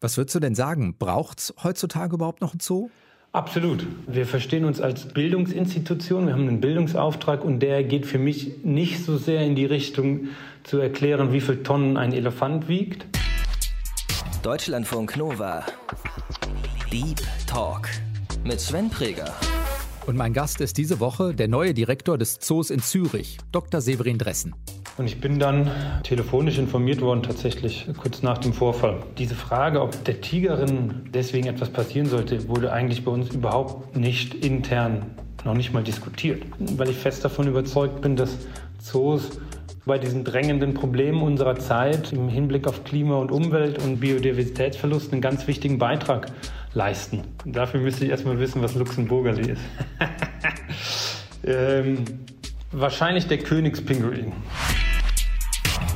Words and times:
Was 0.00 0.16
würdest 0.16 0.36
du 0.36 0.40
denn 0.40 0.54
sagen? 0.54 0.94
Braucht 0.96 1.40
es 1.40 1.54
heutzutage 1.64 2.14
überhaupt 2.14 2.40
noch 2.40 2.54
ein 2.54 2.60
Zoo? 2.60 2.88
Absolut. 3.32 3.84
Wir 4.06 4.26
verstehen 4.26 4.64
uns 4.64 4.80
als 4.80 5.08
Bildungsinstitution. 5.08 6.26
Wir 6.26 6.34
haben 6.34 6.46
einen 6.46 6.60
Bildungsauftrag 6.60 7.44
und 7.44 7.58
der 7.58 7.82
geht 7.82 8.06
für 8.06 8.18
mich 8.18 8.62
nicht 8.62 9.04
so 9.04 9.18
sehr 9.18 9.42
in 9.42 9.56
die 9.56 9.66
Richtung 9.66 10.28
zu 10.62 10.78
erklären, 10.78 11.32
wie 11.32 11.40
viel 11.40 11.64
Tonnen 11.64 11.96
ein 11.96 12.12
Elefant 12.12 12.68
wiegt. 12.68 13.06
Deutschlandfunk 14.44 15.16
Nova. 15.16 15.66
Deep 16.92 17.20
Talk 17.48 17.88
mit 18.44 18.60
Sven 18.60 18.90
Preger. 18.90 19.34
Und 20.06 20.16
mein 20.16 20.32
Gast 20.32 20.60
ist 20.60 20.78
diese 20.78 21.00
Woche 21.00 21.34
der 21.34 21.48
neue 21.48 21.74
Direktor 21.74 22.16
des 22.16 22.38
Zoos 22.38 22.70
in 22.70 22.80
Zürich, 22.80 23.38
Dr. 23.50 23.80
Severin 23.80 24.16
Dressen. 24.16 24.54
Und 24.98 25.06
ich 25.06 25.20
bin 25.20 25.38
dann 25.38 25.70
telefonisch 26.02 26.58
informiert 26.58 27.00
worden, 27.00 27.22
tatsächlich 27.22 27.86
kurz 27.98 28.22
nach 28.22 28.38
dem 28.38 28.52
Vorfall. 28.52 28.96
Diese 29.16 29.36
Frage, 29.36 29.80
ob 29.80 30.04
der 30.04 30.20
Tigerin 30.20 31.08
deswegen 31.14 31.46
etwas 31.46 31.70
passieren 31.70 32.06
sollte, 32.06 32.48
wurde 32.48 32.72
eigentlich 32.72 33.04
bei 33.04 33.12
uns 33.12 33.32
überhaupt 33.32 33.96
nicht 33.96 34.34
intern 34.34 35.06
noch 35.44 35.54
nicht 35.54 35.72
mal 35.72 35.84
diskutiert. 35.84 36.42
Weil 36.58 36.90
ich 36.90 36.96
fest 36.96 37.24
davon 37.24 37.46
überzeugt 37.46 38.00
bin, 38.00 38.16
dass 38.16 38.36
Zoos 38.80 39.38
bei 39.86 39.98
diesen 39.98 40.24
drängenden 40.24 40.74
Problemen 40.74 41.22
unserer 41.22 41.56
Zeit 41.56 42.12
im 42.12 42.28
Hinblick 42.28 42.66
auf 42.66 42.82
Klima 42.82 43.18
und 43.18 43.30
Umwelt 43.30 43.82
und 43.82 44.00
Biodiversitätsverlust 44.00 45.12
einen 45.12 45.22
ganz 45.22 45.46
wichtigen 45.46 45.78
Beitrag 45.78 46.26
leisten. 46.74 47.22
Dafür 47.44 47.80
müsste 47.80 48.04
ich 48.04 48.10
erstmal 48.10 48.40
wissen, 48.40 48.62
was 48.62 48.74
Luxemburgerli 48.74 49.52
ist. 49.52 49.62
ähm, 51.44 52.04
wahrscheinlich 52.72 53.26
der 53.26 53.38
Königspinguin. 53.38 54.32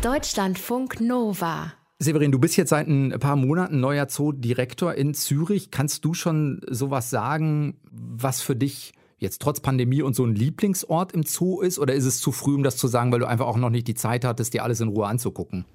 Deutschlandfunk 0.02 1.00
Nova. 1.00 1.74
Severin, 2.00 2.32
du 2.32 2.40
bist 2.40 2.56
jetzt 2.56 2.70
seit 2.70 2.88
ein 2.88 3.16
paar 3.20 3.36
Monaten 3.36 3.78
neuer 3.78 4.08
Zoodirektor 4.08 4.94
in 4.94 5.14
Zürich. 5.14 5.70
Kannst 5.70 6.04
du 6.04 6.12
schon 6.12 6.60
sowas 6.68 7.08
sagen, 7.08 7.76
was 7.92 8.42
für 8.42 8.56
dich 8.56 8.94
jetzt 9.18 9.40
trotz 9.40 9.60
Pandemie 9.60 10.02
und 10.02 10.16
so 10.16 10.24
ein 10.24 10.34
Lieblingsort 10.34 11.12
im 11.12 11.22
Zoo 11.22 11.60
ist? 11.60 11.78
Oder 11.78 11.94
ist 11.94 12.04
es 12.04 12.20
zu 12.20 12.32
früh, 12.32 12.56
um 12.56 12.64
das 12.64 12.76
zu 12.76 12.88
sagen, 12.88 13.12
weil 13.12 13.20
du 13.20 13.26
einfach 13.26 13.46
auch 13.46 13.56
noch 13.56 13.70
nicht 13.70 13.86
die 13.86 13.94
Zeit 13.94 14.24
hattest, 14.24 14.54
dir 14.54 14.64
alles 14.64 14.80
in 14.80 14.88
Ruhe 14.88 15.06
anzugucken? 15.06 15.66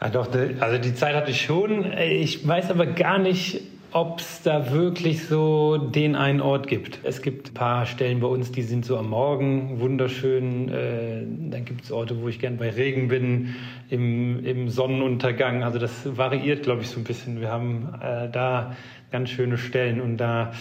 Ja, 0.00 0.08
doch, 0.08 0.32
also 0.32 0.78
die 0.78 0.94
Zeit 0.94 1.14
hatte 1.14 1.32
ich 1.32 1.42
schon. 1.42 1.92
Ich 1.92 2.48
weiß 2.48 2.70
aber 2.70 2.86
gar 2.86 3.18
nicht, 3.18 3.60
ob 3.96 4.20
es 4.20 4.42
da 4.42 4.72
wirklich 4.72 5.26
so 5.26 5.78
den 5.78 6.16
einen 6.16 6.42
Ort 6.42 6.66
gibt. 6.66 6.98
Es 7.02 7.22
gibt 7.22 7.48
ein 7.48 7.54
paar 7.54 7.86
Stellen 7.86 8.20
bei 8.20 8.26
uns, 8.26 8.52
die 8.52 8.60
sind 8.60 8.84
so 8.84 8.98
am 8.98 9.08
Morgen 9.08 9.80
wunderschön. 9.80 10.68
Äh, 10.68 11.22
dann 11.50 11.64
gibt 11.64 11.84
es 11.84 11.90
Orte, 11.90 12.20
wo 12.20 12.28
ich 12.28 12.38
gern 12.38 12.58
bei 12.58 12.68
Regen 12.68 13.08
bin, 13.08 13.54
im, 13.88 14.44
im 14.44 14.68
Sonnenuntergang. 14.68 15.64
Also 15.64 15.78
das 15.78 16.14
variiert, 16.14 16.62
glaube 16.62 16.82
ich, 16.82 16.90
so 16.90 17.00
ein 17.00 17.04
bisschen. 17.04 17.40
Wir 17.40 17.50
haben 17.50 17.94
äh, 18.02 18.30
da 18.30 18.76
ganz 19.10 19.30
schöne 19.30 19.56
Stellen 19.56 20.02
und 20.02 20.18
da 20.18 20.52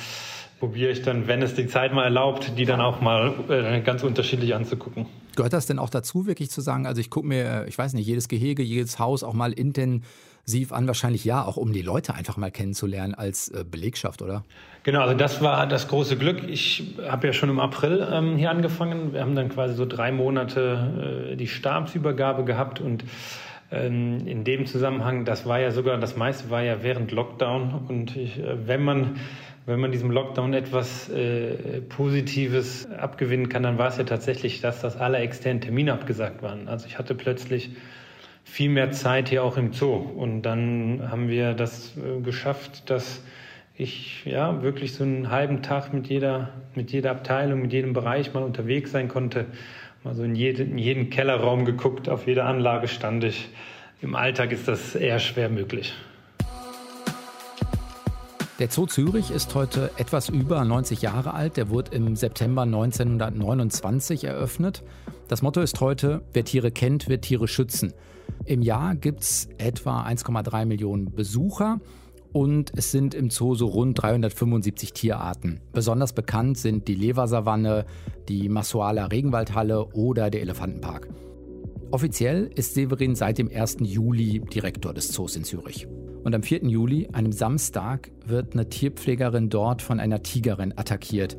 probiere 0.61 0.91
ich 0.91 1.01
dann, 1.01 1.27
wenn 1.27 1.41
es 1.41 1.55
die 1.55 1.67
Zeit 1.67 1.93
mal 1.93 2.05
erlaubt, 2.05 2.57
die 2.57 2.63
dann 2.63 2.79
auch 2.79 3.01
mal 3.01 3.33
äh, 3.49 3.81
ganz 3.81 4.01
unterschiedlich 4.03 4.55
anzugucken. 4.55 5.07
Gehört 5.35 5.51
das 5.51 5.65
denn 5.65 5.79
auch 5.79 5.89
dazu, 5.89 6.25
wirklich 6.25 6.49
zu 6.51 6.61
sagen, 6.61 6.85
also 6.85 7.01
ich 7.01 7.09
gucke 7.09 7.27
mir, 7.27 7.65
ich 7.67 7.77
weiß 7.77 7.95
nicht, 7.95 8.07
jedes 8.07 8.29
Gehege, 8.29 8.63
jedes 8.63 8.97
Haus 8.97 9.23
auch 9.25 9.33
mal 9.33 9.51
intensiv 9.51 10.05
an, 10.71 10.87
wahrscheinlich 10.87 11.25
ja, 11.25 11.43
auch 11.43 11.57
um 11.57 11.73
die 11.73 11.81
Leute 11.81 12.13
einfach 12.13 12.37
mal 12.37 12.51
kennenzulernen 12.51 13.13
als 13.15 13.49
äh, 13.49 13.63
Belegschaft, 13.69 14.21
oder? 14.21 14.43
Genau, 14.83 15.01
also 15.01 15.15
das 15.15 15.41
war 15.41 15.67
das 15.67 15.87
große 15.87 16.17
Glück. 16.17 16.43
Ich 16.47 16.95
habe 17.07 17.27
ja 17.27 17.33
schon 17.33 17.49
im 17.49 17.59
April 17.59 18.07
ähm, 18.11 18.37
hier 18.37 18.51
angefangen. 18.51 19.13
Wir 19.13 19.21
haben 19.21 19.35
dann 19.35 19.49
quasi 19.49 19.73
so 19.73 19.85
drei 19.85 20.11
Monate 20.11 21.31
äh, 21.31 21.35
die 21.35 21.47
Stabsübergabe 21.47 22.43
gehabt 22.45 22.79
und 22.79 23.03
ähm, 23.71 24.27
in 24.27 24.43
dem 24.43 24.67
Zusammenhang, 24.67 25.25
das 25.25 25.45
war 25.45 25.59
ja 25.59 25.71
sogar, 25.71 25.97
das 25.97 26.15
meiste 26.15 26.49
war 26.51 26.61
ja 26.61 26.83
während 26.83 27.11
Lockdown 27.11 27.85
und 27.87 28.15
ich, 28.15 28.37
äh, 28.37 28.67
wenn 28.67 28.83
man 28.83 29.15
wenn 29.67 29.79
man 29.79 29.91
diesem 29.91 30.11
Lockdown 30.11 30.53
etwas 30.53 31.09
äh, 31.09 31.81
Positives 31.81 32.87
abgewinnen 32.91 33.49
kann, 33.49 33.63
dann 33.63 33.79
war 33.79 33.87
es 33.87 33.97
ja 33.97 34.03
tatsächlich, 34.03 34.61
dass 34.61 34.81
das 34.81 34.95
alle 34.95 35.17
externen 35.17 35.59
Termine 35.59 35.93
abgesagt 35.93 36.43
waren. 36.43 36.67
Also 36.67 36.85
ich 36.85 36.99
hatte 36.99 37.15
plötzlich 37.15 37.71
viel 38.45 38.69
mehr 38.69 38.91
Zeit 38.91 39.27
hier 39.27 39.43
auch 39.43 39.57
im 39.57 39.73
Zoo. 39.73 39.95
Und 39.95 40.43
dann 40.43 41.09
haben 41.09 41.27
wir 41.27 41.53
das 41.53 41.97
äh, 41.97 42.21
geschafft, 42.21 42.89
dass 42.89 43.21
ich 43.75 44.23
ja 44.23 44.61
wirklich 44.61 44.93
so 44.93 45.03
einen 45.03 45.29
halben 45.29 45.61
Tag 45.61 45.93
mit 45.93 46.07
jeder, 46.07 46.51
mit 46.75 46.91
jeder 46.91 47.11
Abteilung, 47.11 47.61
mit 47.61 47.73
jedem 47.73 47.91
Bereich 47.91 48.33
mal 48.33 48.43
unterwegs 48.43 48.91
sein 48.91 49.09
konnte. 49.09 49.47
Mal 50.03 50.15
so 50.15 50.23
in, 50.23 50.35
jede, 50.35 50.63
in 50.63 50.77
jeden 50.77 51.09
Kellerraum 51.09 51.65
geguckt, 51.65 52.07
auf 52.07 52.27
jeder 52.27 52.45
Anlage 52.45 52.87
stand 52.87 53.23
ich. 53.25 53.49
Im 54.01 54.15
Alltag 54.15 54.51
ist 54.51 54.67
das 54.67 54.95
eher 54.95 55.19
schwer 55.19 55.49
möglich. 55.49 55.93
Der 58.59 58.69
Zoo 58.69 58.85
Zürich 58.85 59.31
ist 59.31 59.53
heute 59.55 59.91
etwas 59.97 60.29
über 60.29 60.63
90 60.63 61.01
Jahre 61.01 61.33
alt. 61.33 61.57
Der 61.57 61.69
wurde 61.69 61.93
im 61.93 62.15
September 62.15 62.61
1929 62.61 64.23
eröffnet. 64.23 64.83
Das 65.27 65.41
Motto 65.41 65.59
ist 65.59 65.81
heute, 65.81 66.21
wer 66.31 66.45
Tiere 66.45 66.71
kennt, 66.71 67.09
wird 67.09 67.23
Tiere 67.23 67.49
schützen. 67.49 67.93
Im 68.43 68.61
Jahr 68.61 68.95
gibt 68.95 69.21
es 69.21 69.47
etwa 69.57 70.03
1,3 70.03 70.65
Millionen 70.65 71.13
Besucher 71.13 71.79
und 72.33 72.73
es 72.75 72.91
sind 72.91 73.13
im 73.13 73.29
Zoo 73.29 73.55
so 73.55 73.67
rund 73.67 74.01
375 74.01 74.91
Tierarten. 74.91 75.61
Besonders 75.71 76.11
bekannt 76.11 76.57
sind 76.57 76.87
die 76.89 76.95
Leversavanne, 76.95 77.85
die 78.27 78.49
Massoala 78.49 79.05
Regenwaldhalle 79.05 79.85
oder 79.93 80.29
der 80.29 80.41
Elefantenpark. 80.41 81.07
Offiziell 81.91 82.49
ist 82.55 82.73
Severin 82.73 83.15
seit 83.15 83.37
dem 83.37 83.49
1. 83.49 83.77
Juli 83.81 84.41
Direktor 84.41 84.93
des 84.93 85.13
Zoos 85.13 85.37
in 85.37 85.45
Zürich. 85.45 85.87
Und 86.25 86.35
am 86.35 86.43
4. 86.43 86.65
Juli, 86.65 87.07
einem 87.13 87.31
Samstag, 87.31 88.11
wird 88.25 88.53
eine 88.53 88.67
Tierpflegerin 88.67 89.49
dort 89.49 89.81
von 89.81 89.99
einer 89.99 90.21
Tigerin 90.21 90.73
attackiert, 90.75 91.37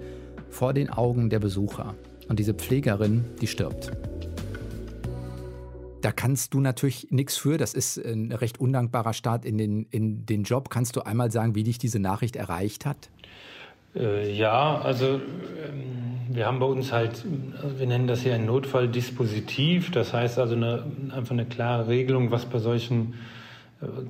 vor 0.48 0.72
den 0.72 0.88
Augen 0.88 1.28
der 1.28 1.40
Besucher. 1.40 1.94
Und 2.28 2.38
diese 2.38 2.54
Pflegerin, 2.54 3.24
die 3.40 3.48
stirbt. 3.48 3.92
Da 6.06 6.12
kannst 6.12 6.54
du 6.54 6.60
natürlich 6.60 7.08
nichts 7.10 7.36
für. 7.36 7.58
Das 7.58 7.74
ist 7.74 7.98
ein 7.98 8.30
recht 8.30 8.60
undankbarer 8.60 9.12
Start 9.12 9.44
in 9.44 9.58
den, 9.58 9.88
in 9.90 10.24
den 10.24 10.44
Job. 10.44 10.70
Kannst 10.70 10.94
du 10.94 11.00
einmal 11.00 11.32
sagen, 11.32 11.56
wie 11.56 11.64
dich 11.64 11.78
diese 11.78 11.98
Nachricht 11.98 12.36
erreicht 12.36 12.86
hat? 12.86 13.10
Äh, 13.96 14.32
ja, 14.32 14.78
also 14.78 15.16
ähm, 15.16 16.28
wir 16.28 16.46
haben 16.46 16.60
bei 16.60 16.66
uns 16.66 16.92
halt, 16.92 17.24
wir 17.76 17.88
nennen 17.88 18.06
das 18.06 18.20
hier 18.20 18.36
ein 18.36 18.46
Notfalldispositiv. 18.46 19.90
Das 19.90 20.12
heißt 20.12 20.38
also 20.38 20.54
eine, 20.54 20.84
einfach 21.12 21.32
eine 21.32 21.44
klare 21.44 21.88
Regelung, 21.88 22.30
was 22.30 22.46
bei 22.46 22.60
solchen 22.60 23.14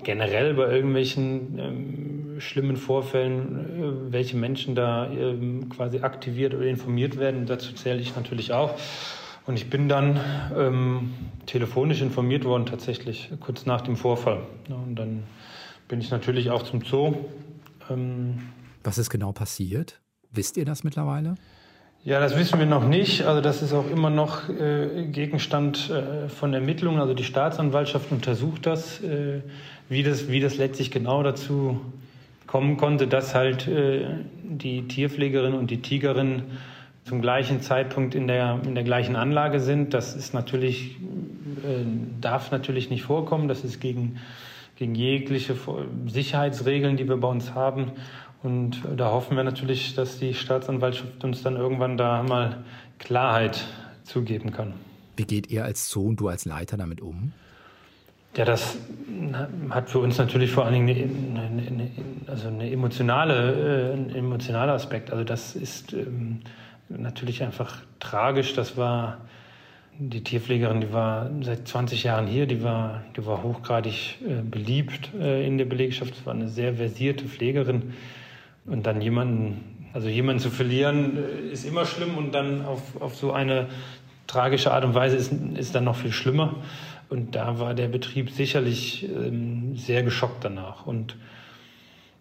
generell 0.04 0.52
bei 0.52 0.70
irgendwelchen 0.70 1.58
ähm, 1.58 2.40
schlimmen 2.40 2.76
Vorfällen, 2.76 4.08
äh, 4.10 4.12
welche 4.12 4.36
Menschen 4.36 4.74
da 4.74 5.10
ähm, 5.10 5.70
quasi 5.70 6.00
aktiviert 6.00 6.52
oder 6.52 6.66
informiert 6.66 7.18
werden. 7.18 7.46
Dazu 7.46 7.72
zähle 7.72 8.00
ich 8.00 8.14
natürlich 8.14 8.52
auch. 8.52 8.74
Und 9.46 9.56
ich 9.56 9.70
bin 9.70 9.88
dann 9.88 10.18
ähm, 10.56 11.14
telefonisch 11.46 12.00
informiert 12.00 12.44
worden, 12.44 12.66
tatsächlich 12.66 13.30
kurz 13.40 13.64
nach 13.64 13.80
dem 13.80 13.96
Vorfall. 13.96 14.40
Und 14.68 14.96
dann 14.96 15.22
bin 15.86 16.00
ich 16.00 16.10
natürlich 16.10 16.50
auch 16.50 16.64
zum 16.64 16.82
Zoo. 16.84 17.14
Ähm, 17.88 18.38
Was 18.82 18.98
ist 18.98 19.08
genau 19.08 19.32
passiert? 19.32 20.00
Wisst 20.32 20.56
ihr 20.56 20.64
das 20.64 20.82
mittlerweile? 20.82 21.36
Ja, 22.02 22.20
das 22.20 22.36
wissen 22.36 22.58
wir 22.58 22.66
noch 22.66 22.86
nicht. 22.86 23.22
Also 23.22 23.40
das 23.40 23.62
ist 23.62 23.72
auch 23.72 23.88
immer 23.90 24.10
noch 24.10 24.48
äh, 24.48 25.06
Gegenstand 25.06 25.90
äh, 25.90 26.28
von 26.28 26.52
Ermittlungen. 26.52 27.00
Also 27.00 27.14
die 27.14 27.24
Staatsanwaltschaft 27.24 28.10
untersucht 28.10 28.66
das, 28.66 29.00
äh, 29.02 29.42
wie 29.88 30.02
das, 30.02 30.28
wie 30.28 30.40
das 30.40 30.56
letztlich 30.56 30.90
genau 30.90 31.22
dazu 31.22 31.80
kommen 32.46 32.76
konnte, 32.76 33.06
dass 33.06 33.34
halt 33.34 33.66
äh, 33.68 34.06
die 34.42 34.86
Tierpflegerin 34.88 35.54
und 35.54 35.70
die 35.70 35.82
Tigerin 35.82 36.42
zum 37.06 37.22
gleichen 37.22 37.60
Zeitpunkt 37.60 38.14
in 38.14 38.26
der, 38.26 38.60
in 38.66 38.74
der 38.74 38.82
gleichen 38.82 39.14
Anlage 39.14 39.60
sind. 39.60 39.94
Das 39.94 40.16
ist 40.16 40.34
natürlich, 40.34 40.96
äh, 41.64 41.84
darf 42.20 42.50
natürlich 42.50 42.90
nicht 42.90 43.04
vorkommen. 43.04 43.46
Das 43.46 43.62
ist 43.62 43.80
gegen, 43.80 44.18
gegen 44.74 44.94
jegliche 44.96 45.54
Sicherheitsregeln, 46.06 46.96
die 46.96 47.08
wir 47.08 47.16
bei 47.16 47.28
uns 47.28 47.54
haben. 47.54 47.92
Und 48.42 48.82
da 48.96 49.12
hoffen 49.12 49.36
wir 49.36 49.44
natürlich, 49.44 49.94
dass 49.94 50.18
die 50.18 50.34
Staatsanwaltschaft 50.34 51.22
uns 51.22 51.42
dann 51.42 51.56
irgendwann 51.56 51.96
da 51.96 52.24
mal 52.24 52.64
Klarheit 52.98 53.64
zugeben 54.02 54.52
kann. 54.52 54.74
Wie 55.16 55.24
geht 55.24 55.50
ihr 55.50 55.64
als 55.64 55.88
Zoo 55.88 56.08
und 56.08 56.16
du 56.16 56.28
als 56.28 56.44
Leiter 56.44 56.76
damit 56.76 57.00
um? 57.00 57.32
Ja, 58.36 58.44
das 58.44 58.76
hat 59.70 59.88
für 59.88 60.00
uns 60.00 60.18
natürlich 60.18 60.50
vor 60.50 60.66
allen 60.66 60.86
Dingen 60.86 61.36
eine, 61.36 61.66
eine, 61.66 61.90
also 62.26 62.48
eine 62.48 62.70
emotionale, 62.70 63.92
äh, 63.92 63.94
ein 63.94 64.14
emotionaler 64.14 64.74
Aspekt. 64.74 65.10
Also 65.10 65.24
das 65.24 65.56
ist 65.56 65.94
ähm, 65.94 66.40
natürlich 66.88 67.42
einfach 67.42 67.82
tragisch. 68.00 68.54
Das 68.54 68.76
war 68.76 69.18
die 69.98 70.22
Tierpflegerin, 70.22 70.80
die 70.80 70.92
war 70.92 71.30
seit 71.40 71.66
20 71.66 72.04
Jahren 72.04 72.26
hier, 72.26 72.46
die 72.46 72.62
war, 72.62 73.02
die 73.16 73.24
war 73.24 73.42
hochgradig 73.42 74.18
äh, 74.22 74.42
beliebt 74.42 75.10
äh, 75.14 75.46
in 75.46 75.58
der 75.58 75.64
Belegschaft. 75.64 76.14
Es 76.14 76.26
war 76.26 76.34
eine 76.34 76.48
sehr 76.48 76.74
versierte 76.74 77.24
Pflegerin. 77.24 77.94
Und 78.66 78.84
dann 78.86 79.00
jemanden, 79.00 79.88
also 79.92 80.08
jemanden 80.08 80.40
zu 80.40 80.50
verlieren, 80.50 81.16
äh, 81.16 81.52
ist 81.52 81.64
immer 81.64 81.86
schlimm 81.86 82.16
und 82.18 82.32
dann 82.32 82.64
auf, 82.64 83.00
auf 83.00 83.16
so 83.16 83.32
eine 83.32 83.68
tragische 84.26 84.72
Art 84.72 84.84
und 84.84 84.94
Weise 84.94 85.16
ist, 85.16 85.32
ist 85.32 85.74
dann 85.74 85.84
noch 85.84 85.96
viel 85.96 86.12
schlimmer. 86.12 86.56
Und 87.08 87.34
da 87.36 87.58
war 87.58 87.74
der 87.74 87.88
Betrieb 87.88 88.30
sicherlich 88.30 89.08
ähm, 89.08 89.76
sehr 89.76 90.02
geschockt 90.02 90.44
danach. 90.44 90.86
Und 90.86 91.16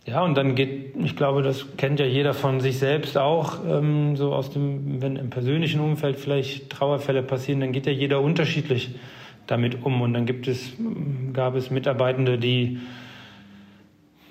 Ja, 0.05 0.21
und 0.23 0.37
dann 0.37 0.53
geht, 0.53 0.95
ich 1.03 1.15
glaube, 1.15 1.41
das 1.41 1.77
kennt 1.77 1.99
ja 1.99 2.05
jeder 2.05 2.35
von 2.35 2.59
sich 2.59 2.77
selbst 2.77 3.17
auch, 3.17 3.57
ähm, 3.67 4.15
so 4.15 4.33
aus 4.33 4.51
dem, 4.51 5.01
wenn 5.01 5.15
im 5.15 5.31
persönlichen 5.31 5.81
Umfeld 5.81 6.17
vielleicht 6.17 6.69
Trauerfälle 6.69 7.23
passieren, 7.23 7.59
dann 7.59 7.71
geht 7.71 7.87
ja 7.87 7.91
jeder 7.91 8.21
unterschiedlich 8.21 8.93
damit 9.47 9.83
um. 9.83 10.01
Und 10.01 10.13
dann 10.13 10.27
gibt 10.27 10.47
es, 10.47 10.73
gab 11.33 11.55
es 11.55 11.71
Mitarbeitende, 11.71 12.37
die, 12.37 12.79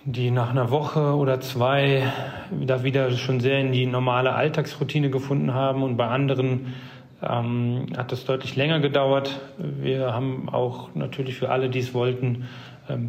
die 0.05 0.31
nach 0.31 0.51
einer 0.51 0.71
Woche 0.71 1.17
oder 1.17 1.41
zwei 1.41 2.05
da 2.53 2.85
wieder 2.85 3.11
schon 3.11 3.41
sehr 3.41 3.59
in 3.59 3.73
die 3.73 3.87
normale 3.87 4.33
Alltagsroutine 4.33 5.11
gefunden 5.11 5.55
haben. 5.55 5.83
Und 5.83 5.97
bei 5.97 6.07
anderen 6.07 6.75
ähm, 7.21 7.87
hat 7.97 8.13
das 8.13 8.25
deutlich 8.25 8.55
länger 8.55 8.79
gedauert. 8.79 9.41
Wir 9.59 10.15
haben 10.15 10.49
auch 10.51 10.95
natürlich 10.95 11.35
für 11.35 11.51
alle, 11.51 11.69
die 11.69 11.81
es 11.81 11.95
wollten, 11.95 12.47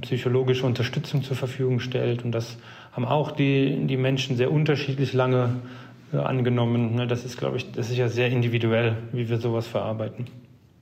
psychologische 0.01 0.65
Unterstützung 0.65 1.23
zur 1.23 1.35
Verfügung 1.35 1.79
stellt. 1.79 2.23
Und 2.23 2.31
das 2.31 2.57
haben 2.91 3.05
auch 3.05 3.31
die, 3.31 3.85
die 3.87 3.97
Menschen 3.97 4.37
sehr 4.37 4.51
unterschiedlich 4.51 5.13
lange 5.13 5.57
äh, 6.13 6.17
angenommen. 6.17 6.95
Ne, 6.95 7.07
das 7.07 7.25
ist, 7.25 7.37
glaube 7.37 7.57
ich, 7.57 7.71
das 7.71 7.89
ist 7.89 7.97
ja 7.97 8.07
sehr 8.07 8.29
individuell, 8.29 8.95
wie 9.11 9.29
wir 9.29 9.37
sowas 9.37 9.67
verarbeiten. 9.67 10.27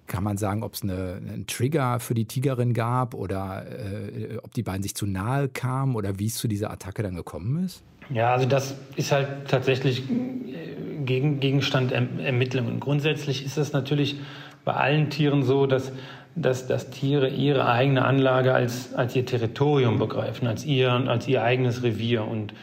Kann 0.05 0.23
man 0.23 0.37
sagen, 0.37 0.63
ob 0.63 0.73
es 0.73 0.83
eine, 0.83 1.15
einen 1.15 1.47
Trigger 1.47 1.99
für 1.99 2.13
die 2.13 2.25
Tigerin 2.25 2.73
gab 2.73 3.13
oder 3.13 3.65
äh, 3.65 4.37
ob 4.43 4.53
die 4.53 4.61
beiden 4.61 4.83
sich 4.83 4.95
zu 4.95 5.05
nahe 5.05 5.47
kamen 5.47 5.95
oder 5.95 6.19
wie 6.19 6.27
es 6.27 6.35
zu 6.35 6.47
dieser 6.47 6.69
Attacke 6.71 7.03
dann 7.03 7.15
gekommen 7.15 7.63
ist? 7.63 7.83
Ja, 8.09 8.33
also 8.33 8.45
das 8.45 8.75
ist 8.95 9.11
halt 9.11 9.47
tatsächlich 9.47 10.03
äh, 10.09 11.03
Gegenstand 11.05 11.91
Ermittlungen. 11.91 12.79
Grundsätzlich 12.79 13.45
ist 13.45 13.57
es 13.57 13.73
natürlich 13.73 14.17
bei 14.65 14.73
allen 14.73 15.09
Tieren 15.09 15.43
so, 15.43 15.65
dass 15.65 15.91
dass, 16.35 16.67
dass 16.67 16.89
Tiere 16.89 17.29
ihre 17.29 17.67
eigene 17.67 18.05
Anlage 18.05 18.53
als, 18.53 18.93
als 18.93 19.15
ihr 19.15 19.25
Territorium 19.25 19.99
begreifen, 19.99 20.47
als 20.47 20.65
ihr, 20.65 20.91
als 20.91 21.27
ihr 21.27 21.43
eigenes 21.43 21.83
Revier. 21.83 22.25
Und 22.25 22.53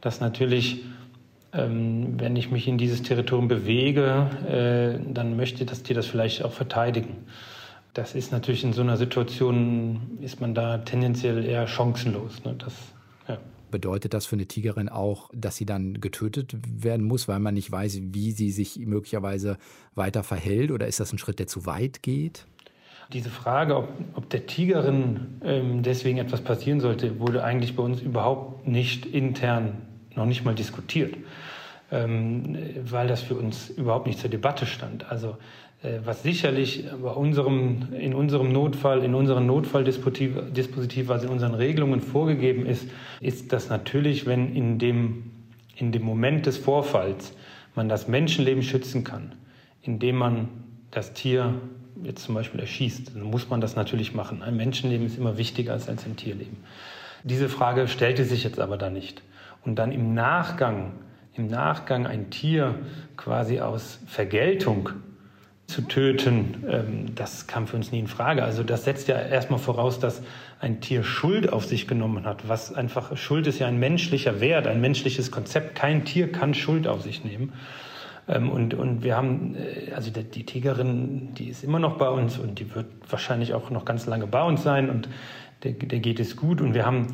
dass 0.00 0.20
natürlich, 0.20 0.84
ähm, 1.52 2.18
wenn 2.18 2.36
ich 2.36 2.50
mich 2.50 2.66
in 2.68 2.78
dieses 2.78 3.02
Territorium 3.02 3.48
bewege, 3.48 4.30
äh, 4.48 5.12
dann 5.12 5.36
möchte 5.36 5.66
das 5.66 5.82
Tier 5.82 5.96
das 5.96 6.06
vielleicht 6.06 6.44
auch 6.44 6.52
verteidigen. 6.52 7.16
Das 7.94 8.14
ist 8.14 8.32
natürlich 8.32 8.64
in 8.64 8.72
so 8.72 8.82
einer 8.82 8.96
Situation, 8.96 10.18
ist 10.20 10.40
man 10.40 10.54
da 10.54 10.78
tendenziell 10.78 11.44
eher 11.44 11.66
chancenlos. 11.66 12.44
Ne? 12.44 12.54
Das, 12.56 12.72
ja. 13.26 13.38
Bedeutet 13.70 14.14
das 14.14 14.24
für 14.24 14.36
eine 14.36 14.46
Tigerin 14.46 14.88
auch, 14.88 15.30
dass 15.34 15.56
sie 15.56 15.66
dann 15.66 16.00
getötet 16.00 16.54
werden 16.62 17.04
muss, 17.04 17.28
weil 17.28 17.40
man 17.40 17.54
nicht 17.54 17.70
weiß, 17.70 18.00
wie 18.12 18.30
sie 18.30 18.50
sich 18.50 18.78
möglicherweise 18.78 19.58
weiter 19.94 20.22
verhält? 20.22 20.70
Oder 20.70 20.86
ist 20.86 21.00
das 21.00 21.12
ein 21.12 21.18
Schritt, 21.18 21.38
der 21.38 21.48
zu 21.48 21.66
weit 21.66 22.02
geht? 22.02 22.46
Diese 23.12 23.30
Frage, 23.30 23.76
ob, 23.76 23.88
ob 24.14 24.28
der 24.28 24.46
Tigerin 24.46 25.40
ähm, 25.42 25.82
deswegen 25.82 26.18
etwas 26.18 26.42
passieren 26.42 26.80
sollte, 26.80 27.18
wurde 27.20 27.42
eigentlich 27.42 27.74
bei 27.74 27.82
uns 27.82 28.02
überhaupt 28.02 28.68
nicht 28.68 29.06
intern 29.06 29.78
noch 30.14 30.26
nicht 30.26 30.44
mal 30.44 30.54
diskutiert, 30.54 31.16
ähm, 31.90 32.58
weil 32.84 33.08
das 33.08 33.22
für 33.22 33.34
uns 33.34 33.70
überhaupt 33.70 34.06
nicht 34.06 34.18
zur 34.18 34.28
Debatte 34.28 34.66
stand. 34.66 35.10
Also 35.10 35.38
äh, 35.82 36.00
was 36.04 36.22
sicherlich 36.22 36.84
bei 37.02 37.10
unserem, 37.10 37.94
in 37.98 38.12
unserem 38.14 38.52
Notfall, 38.52 39.02
in 39.02 39.14
unserem 39.14 39.46
Notfalldispositiv, 39.46 41.10
also 41.10 41.26
in 41.26 41.32
unseren 41.32 41.54
Regelungen 41.54 42.00
vorgegeben 42.00 42.66
ist, 42.66 42.88
ist, 43.20 43.52
dass 43.52 43.70
natürlich, 43.70 44.26
wenn 44.26 44.54
in 44.54 44.78
dem, 44.78 45.30
in 45.76 45.92
dem 45.92 46.02
Moment 46.02 46.46
des 46.46 46.58
Vorfalls 46.58 47.32
man 47.74 47.88
das 47.88 48.08
Menschenleben 48.08 48.62
schützen 48.62 49.04
kann, 49.04 49.32
indem 49.82 50.16
man 50.16 50.48
das 50.90 51.12
Tier 51.12 51.54
jetzt 52.02 52.24
zum 52.24 52.34
Beispiel 52.34 52.60
erschießt, 52.60 53.14
dann 53.14 53.22
muss 53.22 53.48
man 53.48 53.60
das 53.60 53.76
natürlich 53.76 54.14
machen. 54.14 54.42
Ein 54.42 54.56
Menschenleben 54.56 55.06
ist 55.06 55.18
immer 55.18 55.38
wichtiger 55.38 55.72
als 55.72 55.88
ein 55.88 56.16
Tierleben. 56.16 56.58
Diese 57.24 57.48
Frage 57.48 57.88
stellte 57.88 58.24
sich 58.24 58.44
jetzt 58.44 58.60
aber 58.60 58.76
da 58.76 58.90
nicht. 58.90 59.22
Und 59.64 59.76
dann 59.76 59.92
im 59.92 60.14
Nachgang, 60.14 60.92
im 61.34 61.48
Nachgang 61.48 62.06
ein 62.06 62.30
Tier 62.30 62.76
quasi 63.16 63.60
aus 63.60 63.98
Vergeltung 64.06 64.90
zu 65.66 65.82
töten, 65.82 66.64
ähm, 66.68 67.14
das 67.14 67.46
kam 67.46 67.66
für 67.66 67.76
uns 67.76 67.92
nie 67.92 67.98
in 67.98 68.06
Frage. 68.06 68.42
Also 68.42 68.62
das 68.62 68.84
setzt 68.84 69.08
ja 69.08 69.20
erstmal 69.20 69.58
voraus, 69.58 70.00
dass 70.00 70.22
ein 70.60 70.80
Tier 70.80 71.04
Schuld 71.04 71.52
auf 71.52 71.66
sich 71.66 71.86
genommen 71.86 72.24
hat. 72.24 72.48
Was 72.48 72.72
einfach 72.72 73.16
Schuld 73.16 73.46
ist 73.46 73.58
ja 73.58 73.66
ein 73.66 73.78
menschlicher 73.78 74.40
Wert, 74.40 74.66
ein 74.66 74.80
menschliches 74.80 75.30
Konzept. 75.30 75.74
Kein 75.74 76.04
Tier 76.04 76.32
kann 76.32 76.54
Schuld 76.54 76.86
auf 76.86 77.02
sich 77.02 77.22
nehmen. 77.24 77.52
Ähm, 78.28 78.50
und, 78.50 78.74
und 78.74 79.02
wir 79.02 79.16
haben, 79.16 79.56
äh, 79.56 79.92
also 79.92 80.10
die, 80.10 80.24
die 80.24 80.44
Tigerin, 80.44 81.34
die 81.34 81.48
ist 81.48 81.64
immer 81.64 81.78
noch 81.78 81.96
bei 81.96 82.08
uns 82.08 82.38
und 82.38 82.58
die 82.58 82.74
wird 82.74 82.86
wahrscheinlich 83.08 83.54
auch 83.54 83.70
noch 83.70 83.84
ganz 83.84 84.06
lange 84.06 84.26
bei 84.26 84.42
uns 84.42 84.62
sein 84.62 84.90
und 84.90 85.08
der, 85.64 85.72
der 85.72 85.98
geht 85.98 86.20
es 86.20 86.36
gut. 86.36 86.60
Und 86.60 86.74
wir 86.74 86.84
haben, 86.84 87.06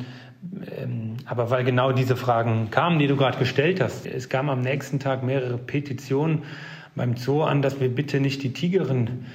ähm, 0.77 1.17
aber 1.25 1.49
weil 1.49 1.63
genau 1.63 1.91
diese 1.91 2.15
Fragen 2.15 2.69
kamen, 2.69 2.99
die 2.99 3.07
du 3.07 3.15
gerade 3.15 3.37
gestellt 3.37 3.81
hast, 3.81 4.05
es 4.05 4.29
kamen 4.29 4.49
am 4.49 4.61
nächsten 4.61 4.99
Tag 4.99 5.23
mehrere 5.23 5.57
Petitionen 5.57 6.43
beim 6.95 7.15
Zoo 7.15 7.43
an, 7.43 7.61
dass 7.61 7.79
wir 7.79 7.89
bitte 7.89 8.19
nicht 8.19 8.43
die 8.43 8.53
Tigerin 8.53 9.25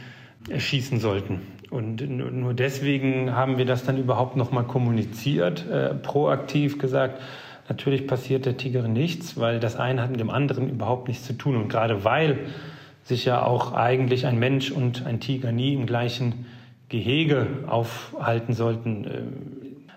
erschießen 0.49 1.01
sollten. 1.01 1.41
Und 1.71 2.01
nur 2.09 2.53
deswegen 2.53 3.37
haben 3.37 3.57
wir 3.57 3.65
das 3.65 3.85
dann 3.85 3.97
überhaupt 3.97 4.37
noch 4.37 4.51
mal 4.51 4.65
kommuniziert, 4.65 5.69
äh, 5.69 5.95
proaktiv 5.95 6.79
gesagt, 6.79 7.23
Natürlich 7.71 8.09
passiert 8.09 8.47
der 8.47 8.57
Tiger 8.57 8.89
nichts, 8.89 9.39
weil 9.39 9.61
das 9.61 9.77
eine 9.77 10.03
hat 10.03 10.11
mit 10.11 10.19
dem 10.19 10.29
anderen 10.29 10.69
überhaupt 10.69 11.07
nichts 11.07 11.25
zu 11.25 11.35
tun. 11.35 11.55
Und 11.55 11.69
gerade 11.69 12.03
weil 12.03 12.49
sich 13.05 13.25
ja 13.25 13.45
auch 13.47 13.73
eigentlich 13.75 14.27
ein 14.27 14.41
Mensch 14.41 14.73
und 14.73 15.07
ein 15.07 15.21
Tiger 15.21 15.53
nie 15.53 15.75
im 15.75 15.87
gleichen 15.87 16.47
Gehege 16.89 17.47
aufhalten 17.69 18.55
sollten, 18.55 19.05
äh, 19.05 19.23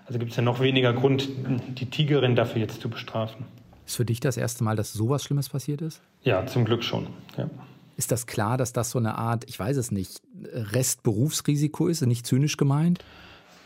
also 0.06 0.20
gibt 0.20 0.30
es 0.30 0.36
ja 0.36 0.44
noch 0.44 0.60
weniger 0.60 0.92
Grund, 0.92 1.28
die 1.76 1.86
Tigerin 1.86 2.36
dafür 2.36 2.60
jetzt 2.60 2.80
zu 2.80 2.88
bestrafen. 2.88 3.44
Ist 3.84 3.96
für 3.96 4.04
dich 4.04 4.20
das 4.20 4.36
erste 4.36 4.62
Mal, 4.62 4.76
dass 4.76 4.92
sowas 4.92 5.24
Schlimmes 5.24 5.48
passiert 5.48 5.82
ist? 5.82 6.00
Ja, 6.22 6.46
zum 6.46 6.64
Glück 6.64 6.84
schon. 6.84 7.08
Ja. 7.36 7.50
Ist 7.96 8.12
das 8.12 8.28
klar, 8.28 8.56
dass 8.56 8.72
das 8.72 8.90
so 8.90 9.00
eine 9.00 9.18
Art, 9.18 9.46
ich 9.48 9.58
weiß 9.58 9.76
es 9.78 9.90
nicht, 9.90 10.22
Restberufsrisiko 10.52 11.88
ist, 11.88 12.02
nicht 12.02 12.24
zynisch 12.24 12.56
gemeint? 12.56 13.04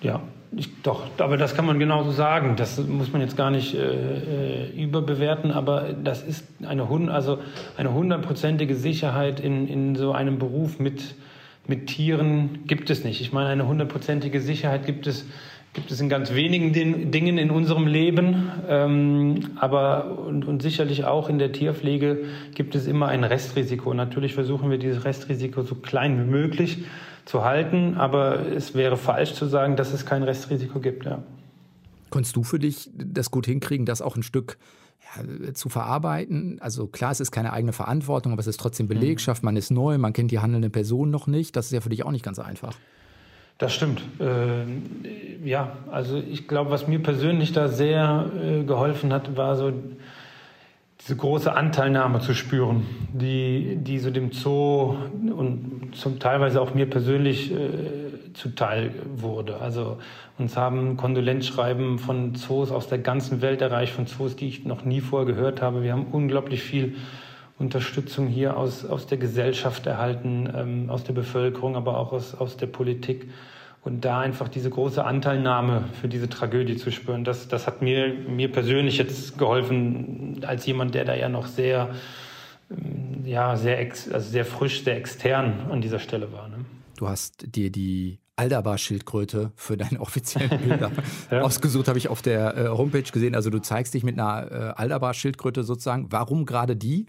Ja, 0.01 0.21
ich, 0.57 0.83
doch, 0.83 1.03
aber 1.19 1.37
das 1.37 1.55
kann 1.55 1.67
man 1.67 1.79
genauso 1.79 2.11
sagen. 2.11 2.57
Das 2.57 2.79
muss 2.79 3.13
man 3.13 3.21
jetzt 3.21 3.37
gar 3.37 3.51
nicht 3.51 3.75
äh, 3.75 4.67
äh 4.67 4.83
überbewerten, 4.83 5.51
aber 5.51 5.93
das 5.93 6.23
ist 6.23 6.47
eine, 6.67 6.89
also 7.13 7.39
eine 7.77 7.93
hundertprozentige 7.93 8.75
Sicherheit 8.75 9.41
in, 9.41 9.69
in 9.69 9.95
so 9.97 10.13
einem 10.13 10.39
Beruf 10.39 10.79
mit, 10.79 11.17
mit 11.67 11.89
Tieren 11.89 12.61
gibt 12.67 12.89
es 12.91 13.05
nicht. 13.05 13.21
Ich 13.21 13.33
meine, 13.33 13.51
eine 13.51 13.67
hundertprozentige 13.67 14.41
Sicherheit 14.41 14.87
gibt 14.87 15.07
es, 15.07 15.27
gibt 15.75 15.91
es 15.91 16.01
in 16.01 16.09
ganz 16.09 16.33
wenigen 16.33 16.73
Dingen 16.73 17.37
in 17.37 17.51
unserem 17.51 17.87
Leben, 17.87 18.51
ähm, 18.69 19.51
aber 19.57 20.19
und, 20.27 20.47
und 20.47 20.63
sicherlich 20.63 21.05
auch 21.05 21.29
in 21.29 21.39
der 21.39 21.53
Tierpflege 21.53 22.25
gibt 22.55 22.75
es 22.75 22.87
immer 22.87 23.09
ein 23.09 23.23
Restrisiko. 23.23 23.93
Natürlich 23.93 24.33
versuchen 24.33 24.71
wir 24.71 24.79
dieses 24.79 25.05
Restrisiko 25.05 25.63
so 25.63 25.75
klein 25.75 26.25
wie 26.25 26.31
möglich 26.31 26.79
zu 27.29 27.45
halten, 27.45 27.95
aber 27.97 28.47
es 28.47 28.75
wäre 28.75 28.97
falsch 28.97 29.35
zu 29.35 29.47
sagen, 29.47 29.77
dass 29.77 29.93
es 29.93 30.07
kein 30.07 30.23
Restrisiko 30.23 30.81
gibt. 30.81 31.05
Ja. 31.05 31.23
Konntest 32.09 32.35
du 32.37 32.43
für 32.43 32.59
dich 32.59 32.91
das 32.95 33.31
gut 33.31 33.45
hinkriegen, 33.45 33.85
das 33.85 34.01
auch 34.01 34.17
ein 34.17 34.23
Stück 34.23 34.57
ja, 35.15 35.53
zu 35.53 35.69
verarbeiten? 35.69 36.59
Also 36.61 36.87
klar, 36.87 37.13
es 37.13 37.21
ist 37.21 37.31
keine 37.31 37.53
eigene 37.53 37.75
Verantwortung, 37.75 38.33
aber 38.33 38.41
es 38.41 38.47
ist 38.47 38.59
trotzdem 38.59 38.89
Belegschaft, 38.89 39.43
man 39.43 39.57
ist 39.57 39.71
neu, 39.71 39.99
man 39.99 40.15
kennt 40.15 40.31
die 40.31 40.39
handelnde 40.39 40.71
Person 40.71 41.11
noch 41.11 41.27
nicht. 41.27 41.55
Das 41.55 41.67
ist 41.67 41.73
ja 41.73 41.83
für 41.83 41.91
dich 41.91 42.03
auch 42.03 42.13
nicht 42.13 42.25
ganz 42.25 42.39
einfach. 42.39 42.75
Das 43.59 43.75
stimmt. 43.75 44.01
Äh, 44.21 45.47
ja, 45.47 45.77
also 45.91 46.17
ich 46.17 46.49
glaube, 46.49 46.71
was 46.71 46.89
mir 46.89 47.03
persönlich 47.03 47.53
da 47.53 47.69
sehr 47.69 48.31
äh, 48.41 48.63
geholfen 48.63 49.13
hat, 49.13 49.37
war 49.37 49.57
so 49.57 49.73
diese 51.09 51.17
große 51.17 51.51
Anteilnahme 51.51 52.21
zu 52.21 52.35
spüren, 52.35 52.85
die, 53.15 53.79
die 53.81 53.99
so 53.99 54.11
dem 54.11 54.31
Zoo 54.31 54.95
und 55.35 55.93
zum 55.95 56.19
teilweise 56.19 56.61
auch 56.61 56.75
mir 56.75 56.85
persönlich 56.85 57.51
äh, 57.51 58.35
zuteil 58.35 58.91
wurde. 59.17 59.59
Also 59.59 59.97
uns 60.37 60.55
haben 60.59 60.99
Kondolenzschreiben 60.99 61.99
von 61.99 62.35
Zoos 62.35 62.71
aus 62.71 62.89
der 62.89 62.99
ganzen 62.99 63.41
Welt 63.41 63.63
erreicht, 63.63 63.95
von 63.95 64.07
Zoos, 64.07 64.37
die 64.37 64.49
ich 64.49 64.67
noch 64.67 64.85
nie 64.85 65.01
vorher 65.01 65.27
gehört 65.27 65.63
habe. 65.63 65.83
Wir 65.83 65.93
haben 65.93 66.09
unglaublich 66.13 66.63
viel 66.63 66.97
Unterstützung 67.59 68.27
hier 68.27 68.59
aus, 68.59 68.85
aus 68.85 69.07
der 69.07 69.17
Gesellschaft 69.17 69.87
erhalten, 69.87 70.47
ähm, 70.55 70.91
aus 70.91 71.05
der 71.05 71.15
Bevölkerung, 71.15 71.75
aber 71.75 71.97
auch 71.97 72.13
aus, 72.13 72.35
aus 72.35 72.59
der 72.59 72.67
Politik. 72.67 73.31
Und 73.83 74.05
da 74.05 74.21
einfach 74.21 74.49
diese 74.49 74.71
große 74.71 75.05
Anteilnahme 75.05 75.85
für 76.01 76.09
diese 76.09 76.29
Tragödie 76.29 76.77
zu 76.77 76.91
spüren, 76.91 77.25
das, 77.25 77.49
das 77.49 77.67
hat 77.67 77.81
mir, 77.81 78.13
mir 78.13 78.51
persönlich 78.51 78.99
jetzt 78.99 79.39
geholfen, 79.39 80.41
als 80.47 80.67
jemand, 80.67 80.95
der 80.95 81.05
da 81.05 81.15
ja 81.15 81.29
noch 81.29 81.47
sehr, 81.47 81.91
ähm, 82.71 83.25
ja, 83.25 83.57
sehr, 83.57 83.81
ex, 83.81 84.11
also 84.11 84.29
sehr 84.31 84.45
frisch, 84.45 84.85
sehr 84.85 84.97
extern 84.97 85.69
an 85.71 85.81
dieser 85.81 86.01
Stelle 86.01 86.33
war. 86.33 86.49
Ne? 86.49 86.65
Du 86.97 87.09
hast 87.09 87.55
dir 87.55 87.71
die 87.71 88.19
Aldabar-Schildkröte 88.39 89.53
für 89.57 89.77
deine 89.77 90.01
offiziellen 90.01 90.61
Bilder 90.69 90.91
ja. 91.31 91.43
ausgesucht, 91.43 91.89
habe 91.89 91.99
ich 91.99 92.09
auf 92.09 92.23
der 92.23 92.57
äh, 92.57 92.69
Homepage 92.69 93.03
gesehen. 93.03 93.35
Also 93.35 93.51
du 93.51 93.61
zeigst 93.61 93.95
dich 93.95 94.05
mit 94.05 94.19
einer 94.19 94.51
äh, 94.51 94.55
Aldabar-Schildkröte 94.77 95.65
sozusagen. 95.65 96.07
Warum 96.11 96.47
gerade 96.47 96.77
die? 96.77 97.07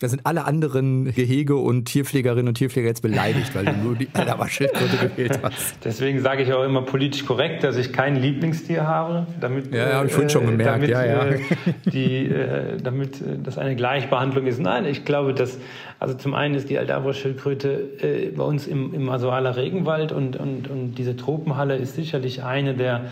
Da 0.00 0.08
sind 0.08 0.26
alle 0.26 0.44
anderen 0.44 1.12
Gehege 1.12 1.56
und 1.56 1.84
Tierpflegerinnen 1.84 2.48
und 2.48 2.54
Tierpfleger 2.54 2.88
jetzt 2.88 3.02
beleidigt, 3.02 3.54
weil 3.54 3.66
du 3.66 3.72
nur 3.72 3.94
die 3.94 4.08
Alaba 4.14 4.48
Schildkröte 4.48 5.08
gewählt 5.08 5.40
hast. 5.42 5.76
Deswegen 5.84 6.20
sage 6.20 6.42
ich 6.42 6.52
auch 6.52 6.64
immer 6.64 6.82
politisch 6.82 7.24
korrekt, 7.24 7.62
dass 7.62 7.76
ich 7.76 7.92
kein 7.92 8.16
Lieblingstier 8.16 8.86
habe. 8.86 9.26
Damit, 9.40 9.72
ja, 9.72 9.94
habe 9.94 10.06
ich 10.06 10.12
vorhin 10.12 10.30
schon 10.30 10.44
äh, 10.44 10.50
gemerkt. 10.50 10.74
Damit, 10.74 10.90
ja, 10.90 11.04
ja. 11.04 11.26
Äh, 11.26 11.40
die, 11.86 12.26
äh, 12.26 12.78
damit 12.82 13.22
das 13.44 13.58
eine 13.58 13.76
Gleichbehandlung 13.76 14.46
ist. 14.46 14.60
Nein, 14.60 14.86
ich 14.86 15.04
glaube, 15.04 15.34
dass, 15.34 15.58
also 16.00 16.14
zum 16.14 16.34
einen 16.34 16.54
ist 16.54 16.68
die 16.68 16.78
Aldabra-Schildkröte 16.78 18.32
bei 18.36 18.42
uns 18.42 18.66
im, 18.66 18.94
im 18.94 19.08
Asoaler 19.08 19.56
Regenwald 19.56 20.12
und, 20.12 20.36
und, 20.36 20.68
und 20.68 20.94
diese 20.94 21.16
Tropenhalle 21.16 21.76
ist 21.76 21.94
sicherlich 21.94 22.42
eine 22.42 22.74
der 22.74 23.06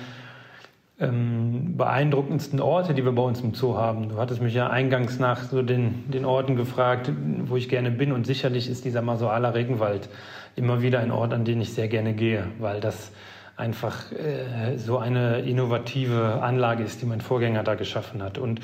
ähm, 1.00 1.76
beeindruckendsten 1.76 2.60
Orte, 2.60 2.94
die 2.94 3.04
wir 3.04 3.12
bei 3.12 3.22
uns 3.22 3.40
im 3.40 3.54
Zoo 3.54 3.76
haben. 3.76 4.10
Du 4.10 4.18
hattest 4.18 4.42
mich 4.42 4.54
ja 4.54 4.68
eingangs 4.68 5.18
nach 5.18 5.42
so 5.44 5.62
den, 5.62 6.10
den 6.10 6.24
Orten 6.24 6.56
gefragt, 6.56 7.10
wo 7.46 7.56
ich 7.56 7.68
gerne 7.68 7.90
bin. 7.90 8.12
Und 8.12 8.26
sicherlich 8.26 8.68
ist 8.68 8.84
dieser 8.84 9.02
Masoaler 9.02 9.54
Regenwald 9.54 10.08
immer 10.56 10.82
wieder 10.82 11.00
ein 11.00 11.10
Ort, 11.10 11.32
an 11.32 11.44
den 11.44 11.60
ich 11.60 11.72
sehr 11.72 11.88
gerne 11.88 12.12
gehe, 12.12 12.44
weil 12.58 12.80
das 12.80 13.12
einfach 13.56 14.12
äh, 14.12 14.76
so 14.76 14.98
eine 14.98 15.40
innovative 15.40 16.42
Anlage 16.42 16.82
ist, 16.82 17.00
die 17.02 17.06
mein 17.06 17.20
Vorgänger 17.20 17.62
da 17.62 17.74
geschaffen 17.74 18.22
hat. 18.22 18.38
Und, 18.38 18.60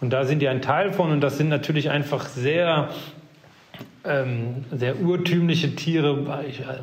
und 0.00 0.12
da 0.12 0.24
sind 0.24 0.40
die 0.40 0.48
ein 0.48 0.62
Teil 0.62 0.92
von 0.92 1.10
und 1.10 1.20
das 1.20 1.38
sind 1.38 1.48
natürlich 1.48 1.90
einfach 1.90 2.26
sehr 2.26 2.88
ähm, 4.08 4.64
sehr 4.72 5.00
urtümliche 5.00 5.76
Tiere 5.76 6.16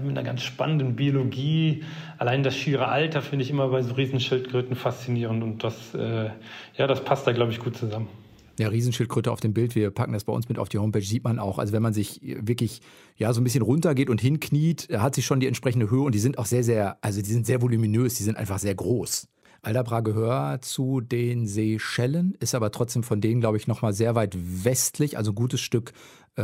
mit 0.01 0.11
einer 0.11 0.23
ganz 0.23 0.43
spannenden 0.43 0.95
Biologie. 0.95 1.83
Allein 2.17 2.43
das 2.43 2.55
schiere 2.55 2.87
Alter 2.87 3.21
finde 3.21 3.43
ich 3.43 3.51
immer 3.51 3.69
bei 3.69 3.81
so 3.81 3.93
Riesenschildkröten 3.93 4.75
faszinierend 4.75 5.43
und 5.43 5.63
das, 5.63 5.93
äh, 5.93 6.29
ja, 6.77 6.87
das 6.87 7.03
passt 7.03 7.27
da, 7.27 7.31
glaube 7.31 7.51
ich, 7.51 7.59
gut 7.59 7.75
zusammen. 7.75 8.07
Ja, 8.57 8.69
Riesenschildkröte 8.69 9.31
auf 9.31 9.41
dem 9.41 9.53
Bild, 9.53 9.75
wir 9.75 9.91
packen 9.91 10.13
das 10.13 10.23
bei 10.23 10.31
uns 10.31 10.47
mit 10.47 10.59
auf 10.59 10.69
die 10.69 10.77
Homepage, 10.77 11.01
sieht 11.01 11.25
man 11.25 11.39
auch. 11.39 11.59
Also 11.59 11.73
wenn 11.73 11.81
man 11.81 11.93
sich 11.93 12.21
wirklich 12.21 12.79
ja 13.17 13.33
so 13.33 13.41
ein 13.41 13.43
bisschen 13.43 13.63
runtergeht 13.63 14.09
und 14.09 14.21
hinkniet, 14.21 14.87
hat 14.95 15.15
sie 15.15 15.23
schon 15.23 15.41
die 15.41 15.47
entsprechende 15.47 15.89
Höhe 15.89 16.01
und 16.01 16.15
die 16.15 16.19
sind 16.19 16.37
auch 16.37 16.45
sehr, 16.45 16.63
sehr, 16.63 16.97
also 17.01 17.21
die 17.21 17.31
sind 17.31 17.45
sehr 17.45 17.61
voluminös, 17.61 18.13
die 18.15 18.23
sind 18.23 18.37
einfach 18.37 18.59
sehr 18.59 18.75
groß. 18.75 19.27
Aldabra 19.61 20.01
gehört 20.01 20.63
zu 20.63 21.01
den 21.01 21.47
Seychellen, 21.47 22.37
ist 22.39 22.53
aber 22.53 22.71
trotzdem 22.71 23.01
von 23.01 23.19
denen, 23.19 23.41
glaube 23.41 23.57
ich, 23.57 23.67
nochmal 23.67 23.93
sehr 23.93 24.13
weit 24.13 24.37
westlich, 24.37 25.17
also 25.17 25.31
ein 25.31 25.35
gutes 25.35 25.59
Stück 25.59 25.91
äh, 26.35 26.43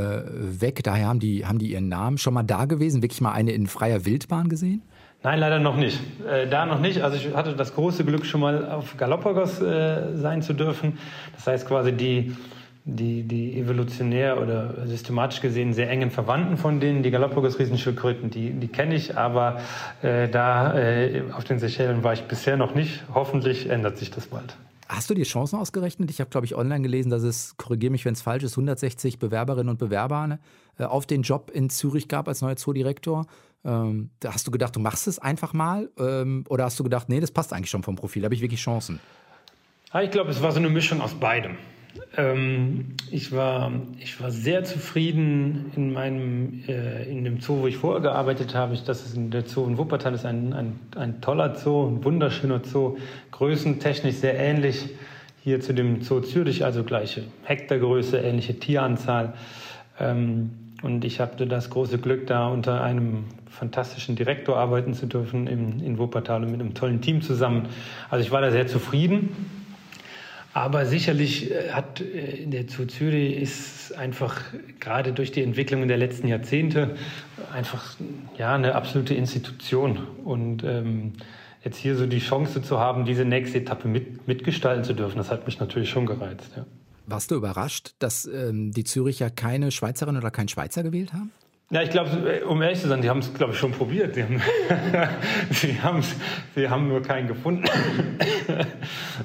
weg. 0.59 0.81
Daher 0.83 1.07
haben 1.07 1.19
die, 1.19 1.45
haben 1.45 1.59
die 1.59 1.71
ihren 1.71 1.89
Namen. 1.89 2.17
Schon 2.17 2.33
mal 2.33 2.43
da 2.43 2.65
gewesen? 2.65 3.01
Wirklich 3.01 3.21
mal 3.21 3.31
eine 3.31 3.51
in 3.51 3.67
freier 3.67 4.05
Wildbahn 4.05 4.49
gesehen? 4.49 4.81
Nein, 5.23 5.39
leider 5.39 5.59
noch 5.59 5.77
nicht. 5.77 5.99
Äh, 6.27 6.47
da 6.47 6.65
noch 6.65 6.79
nicht. 6.79 7.03
Also 7.03 7.17
ich 7.17 7.35
hatte 7.35 7.55
das 7.55 7.75
große 7.75 8.03
Glück, 8.03 8.25
schon 8.25 8.41
mal 8.41 8.69
auf 8.69 8.97
Galapagos 8.97 9.61
äh, 9.61 10.15
sein 10.15 10.41
zu 10.41 10.53
dürfen. 10.53 10.97
Das 11.35 11.45
heißt 11.45 11.67
quasi 11.67 11.91
die, 11.91 12.35
die, 12.85 13.23
die 13.23 13.59
evolutionär 13.59 14.41
oder 14.41 14.87
systematisch 14.87 15.41
gesehen 15.41 15.73
sehr 15.73 15.89
engen 15.89 16.09
Verwandten 16.09 16.57
von 16.57 16.79
denen, 16.79 17.03
die 17.03 17.11
Galapagos-Riesenschildkröten, 17.11 18.31
die, 18.31 18.51
die 18.51 18.67
kenne 18.67 18.95
ich, 18.95 19.15
aber 19.15 19.61
äh, 20.01 20.27
da 20.27 20.75
äh, 20.75 21.23
auf 21.33 21.43
den 21.43 21.59
Seychellen 21.59 22.03
war 22.03 22.13
ich 22.13 22.23
bisher 22.23 22.57
noch 22.57 22.73
nicht. 22.73 23.03
Hoffentlich 23.13 23.69
ändert 23.69 23.97
sich 23.97 24.09
das 24.09 24.25
bald. 24.27 24.55
Hast 24.91 25.09
du 25.09 25.13
dir 25.13 25.23
Chancen 25.23 25.57
ausgerechnet? 25.57 26.09
Ich 26.11 26.19
habe, 26.19 26.29
glaube 26.29 26.45
ich, 26.45 26.53
online 26.53 26.81
gelesen, 26.81 27.09
dass 27.09 27.23
es, 27.23 27.55
korrigiere 27.55 27.91
mich, 27.91 28.03
wenn 28.03 28.11
es 28.11 28.21
falsch 28.21 28.43
ist, 28.43 28.57
160 28.57 29.19
Bewerberinnen 29.19 29.69
und 29.69 29.79
Bewerber 29.79 30.37
äh, 30.77 30.83
auf 30.83 31.05
den 31.05 31.21
Job 31.21 31.49
in 31.49 31.69
Zürich 31.69 32.09
gab 32.09 32.27
als 32.27 32.41
neuer 32.41 32.57
Zoodirektor. 32.57 33.25
Ähm, 33.63 34.09
hast 34.25 34.45
du 34.47 34.51
gedacht, 34.51 34.75
du 34.75 34.81
machst 34.81 35.07
es 35.07 35.17
einfach 35.17 35.53
mal? 35.53 35.89
Ähm, 35.97 36.43
oder 36.49 36.65
hast 36.65 36.77
du 36.77 36.83
gedacht, 36.83 37.07
nee, 37.07 37.21
das 37.21 37.31
passt 37.31 37.53
eigentlich 37.53 37.69
schon 37.69 37.83
vom 37.83 37.95
Profil, 37.95 38.25
habe 38.25 38.35
ich 38.35 38.41
wirklich 38.41 38.59
Chancen? 38.59 38.99
Ja, 39.93 40.01
ich 40.01 40.11
glaube, 40.11 40.29
es 40.29 40.41
war 40.41 40.51
so 40.51 40.59
eine 40.59 40.69
Mischung 40.69 40.99
aus 40.99 41.13
beidem. 41.13 41.55
Ähm, 42.17 42.95
ich, 43.09 43.31
war, 43.31 43.71
ich 43.99 44.21
war 44.21 44.31
sehr 44.31 44.63
zufrieden 44.63 45.71
in 45.75 45.93
meinem, 45.93 46.63
äh, 46.67 47.09
in 47.09 47.23
dem 47.23 47.39
Zoo, 47.39 47.61
wo 47.61 47.67
ich 47.67 47.77
vorher 47.77 48.01
gearbeitet 48.01 48.53
habe. 48.53 48.77
Das 48.85 49.05
ist 49.05 49.15
der 49.17 49.45
Zoo 49.45 49.65
in 49.65 49.77
Wuppertal, 49.77 50.13
ist 50.13 50.25
ein, 50.25 50.53
ein, 50.53 50.79
ein 50.95 51.21
toller 51.21 51.55
Zoo, 51.55 51.87
ein 51.87 52.03
wunderschöner 52.03 52.61
Zoo, 52.63 52.97
größentechnisch 53.31 54.15
sehr 54.15 54.37
ähnlich 54.37 54.89
hier 55.43 55.61
zu 55.61 55.73
dem 55.73 56.01
Zoo 56.01 56.19
Zürich, 56.19 56.65
also 56.65 56.83
gleiche 56.83 57.23
Hektargröße, 57.43 58.17
ähnliche 58.17 58.59
Tieranzahl. 58.59 59.33
Ähm, 59.99 60.51
und 60.81 61.05
ich 61.05 61.19
hatte 61.19 61.47
das 61.47 61.69
große 61.69 61.97
Glück, 61.97 62.27
da 62.27 62.47
unter 62.47 62.81
einem 62.81 63.25
fantastischen 63.49 64.15
Direktor 64.15 64.57
arbeiten 64.57 64.93
zu 64.93 65.05
dürfen 65.05 65.47
in, 65.47 65.79
in 65.79 65.97
Wuppertal 65.97 66.43
und 66.43 66.51
mit 66.51 66.59
einem 66.59 66.73
tollen 66.73 67.01
Team 67.01 67.21
zusammen. 67.21 67.69
Also 68.09 68.25
ich 68.25 68.31
war 68.31 68.41
da 68.41 68.51
sehr 68.51 68.67
zufrieden. 68.67 69.60
Aber 70.53 70.85
sicherlich 70.85 71.51
äh, 71.51 71.71
hat 71.71 72.01
äh, 72.01 72.45
der 72.45 72.67
Zoo 72.67 72.85
Zürich 72.85 73.37
ist 73.37 73.97
einfach 73.97 74.41
gerade 74.79 75.13
durch 75.13 75.31
die 75.31 75.43
Entwicklung 75.43 75.87
der 75.87 75.97
letzten 75.97 76.27
Jahrzehnte 76.27 76.95
einfach 77.53 77.95
ja, 78.37 78.55
eine 78.55 78.75
absolute 78.75 79.13
Institution. 79.13 80.07
Und 80.23 80.63
ähm, 80.63 81.13
jetzt 81.63 81.77
hier 81.77 81.95
so 81.95 82.05
die 82.05 82.19
Chance 82.19 82.61
zu 82.61 82.79
haben, 82.79 83.05
diese 83.05 83.25
nächste 83.25 83.59
Etappe 83.59 83.87
mit, 83.87 84.27
mitgestalten 84.27 84.83
zu 84.83 84.93
dürfen, 84.93 85.17
das 85.17 85.31
hat 85.31 85.45
mich 85.45 85.59
natürlich 85.59 85.89
schon 85.89 86.05
gereizt. 86.05 86.51
Ja. 86.55 86.65
Warst 87.05 87.31
du 87.31 87.35
überrascht, 87.35 87.93
dass 87.99 88.25
ähm, 88.25 88.71
die 88.71 88.83
Züricher 88.83 89.29
keine 89.29 89.71
Schweizerin 89.71 90.17
oder 90.17 90.31
keinen 90.31 90.47
Schweizer 90.47 90.83
gewählt 90.83 91.13
haben? 91.13 91.31
Ja, 91.71 91.81
ich 91.81 91.89
glaube, 91.89 92.43
um 92.49 92.61
ehrlich 92.61 92.81
zu 92.81 92.89
sein, 92.89 93.01
die 93.01 93.09
haben 93.09 93.19
es, 93.19 93.33
glaube 93.33 93.53
ich, 93.53 93.59
schon 93.59 93.71
probiert. 93.71 94.15
Sie 94.15 94.23
haben, 94.23 94.41
sie, 95.51 95.81
haben's, 95.81 96.13
sie 96.53 96.67
haben 96.67 96.89
nur 96.89 97.01
keinen 97.01 97.29
gefunden. 97.29 97.63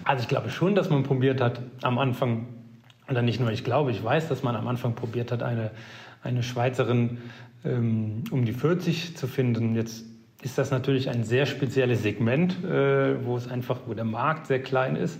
also 0.04 0.22
ich 0.22 0.28
glaube 0.28 0.50
schon, 0.50 0.76
dass 0.76 0.88
man 0.88 1.02
probiert 1.02 1.40
hat 1.40 1.60
am 1.82 1.98
Anfang, 1.98 2.46
oder 3.10 3.20
nicht 3.20 3.40
nur 3.40 3.50
ich 3.50 3.64
glaube, 3.64 3.90
ich 3.90 4.02
weiß, 4.02 4.28
dass 4.28 4.44
man 4.44 4.54
am 4.54 4.68
Anfang 4.68 4.94
probiert 4.94 5.32
hat, 5.32 5.42
eine, 5.42 5.72
eine 6.22 6.44
Schweizerin 6.44 7.18
ähm, 7.64 8.22
um 8.30 8.44
die 8.44 8.52
40 8.52 9.16
zu 9.16 9.26
finden. 9.26 9.74
Jetzt 9.74 10.04
ist 10.40 10.56
das 10.56 10.70
natürlich 10.70 11.10
ein 11.10 11.24
sehr 11.24 11.46
spezielles 11.46 12.04
Segment, 12.04 12.62
äh, 12.64 13.24
wo 13.24 13.36
es 13.36 13.50
einfach, 13.50 13.80
wo 13.86 13.94
der 13.94 14.04
Markt 14.04 14.46
sehr 14.46 14.62
klein 14.62 14.94
ist. 14.94 15.18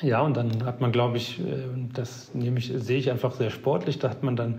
Ja, 0.00 0.22
und 0.22 0.36
dann 0.36 0.64
hat 0.64 0.80
man, 0.80 0.90
glaube 0.90 1.18
ich, 1.18 1.38
äh, 1.38 1.44
das 1.94 2.34
nehme 2.34 2.58
ich, 2.58 2.72
sehe 2.74 2.98
ich 2.98 3.12
einfach 3.12 3.34
sehr 3.34 3.50
sportlich, 3.50 4.00
da 4.00 4.10
hat 4.10 4.24
man 4.24 4.34
dann 4.34 4.58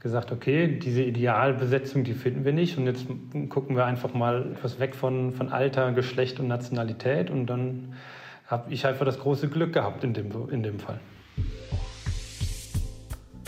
gesagt, 0.00 0.30
okay, 0.30 0.78
diese 0.78 1.02
Idealbesetzung, 1.02 2.04
die 2.04 2.14
finden 2.14 2.44
wir 2.44 2.52
nicht 2.52 2.78
und 2.78 2.86
jetzt 2.86 3.06
gucken 3.48 3.76
wir 3.76 3.84
einfach 3.84 4.14
mal 4.14 4.52
etwas 4.52 4.78
weg 4.78 4.94
von, 4.94 5.32
von 5.32 5.48
Alter, 5.48 5.92
Geschlecht 5.92 6.38
und 6.38 6.46
Nationalität 6.46 7.30
und 7.30 7.46
dann 7.46 7.94
habe 8.46 8.72
ich 8.72 8.86
einfach 8.86 9.04
das 9.04 9.18
große 9.18 9.48
Glück 9.48 9.72
gehabt 9.72 10.04
in 10.04 10.14
dem, 10.14 10.30
in 10.50 10.62
dem 10.62 10.78
Fall. 10.78 11.00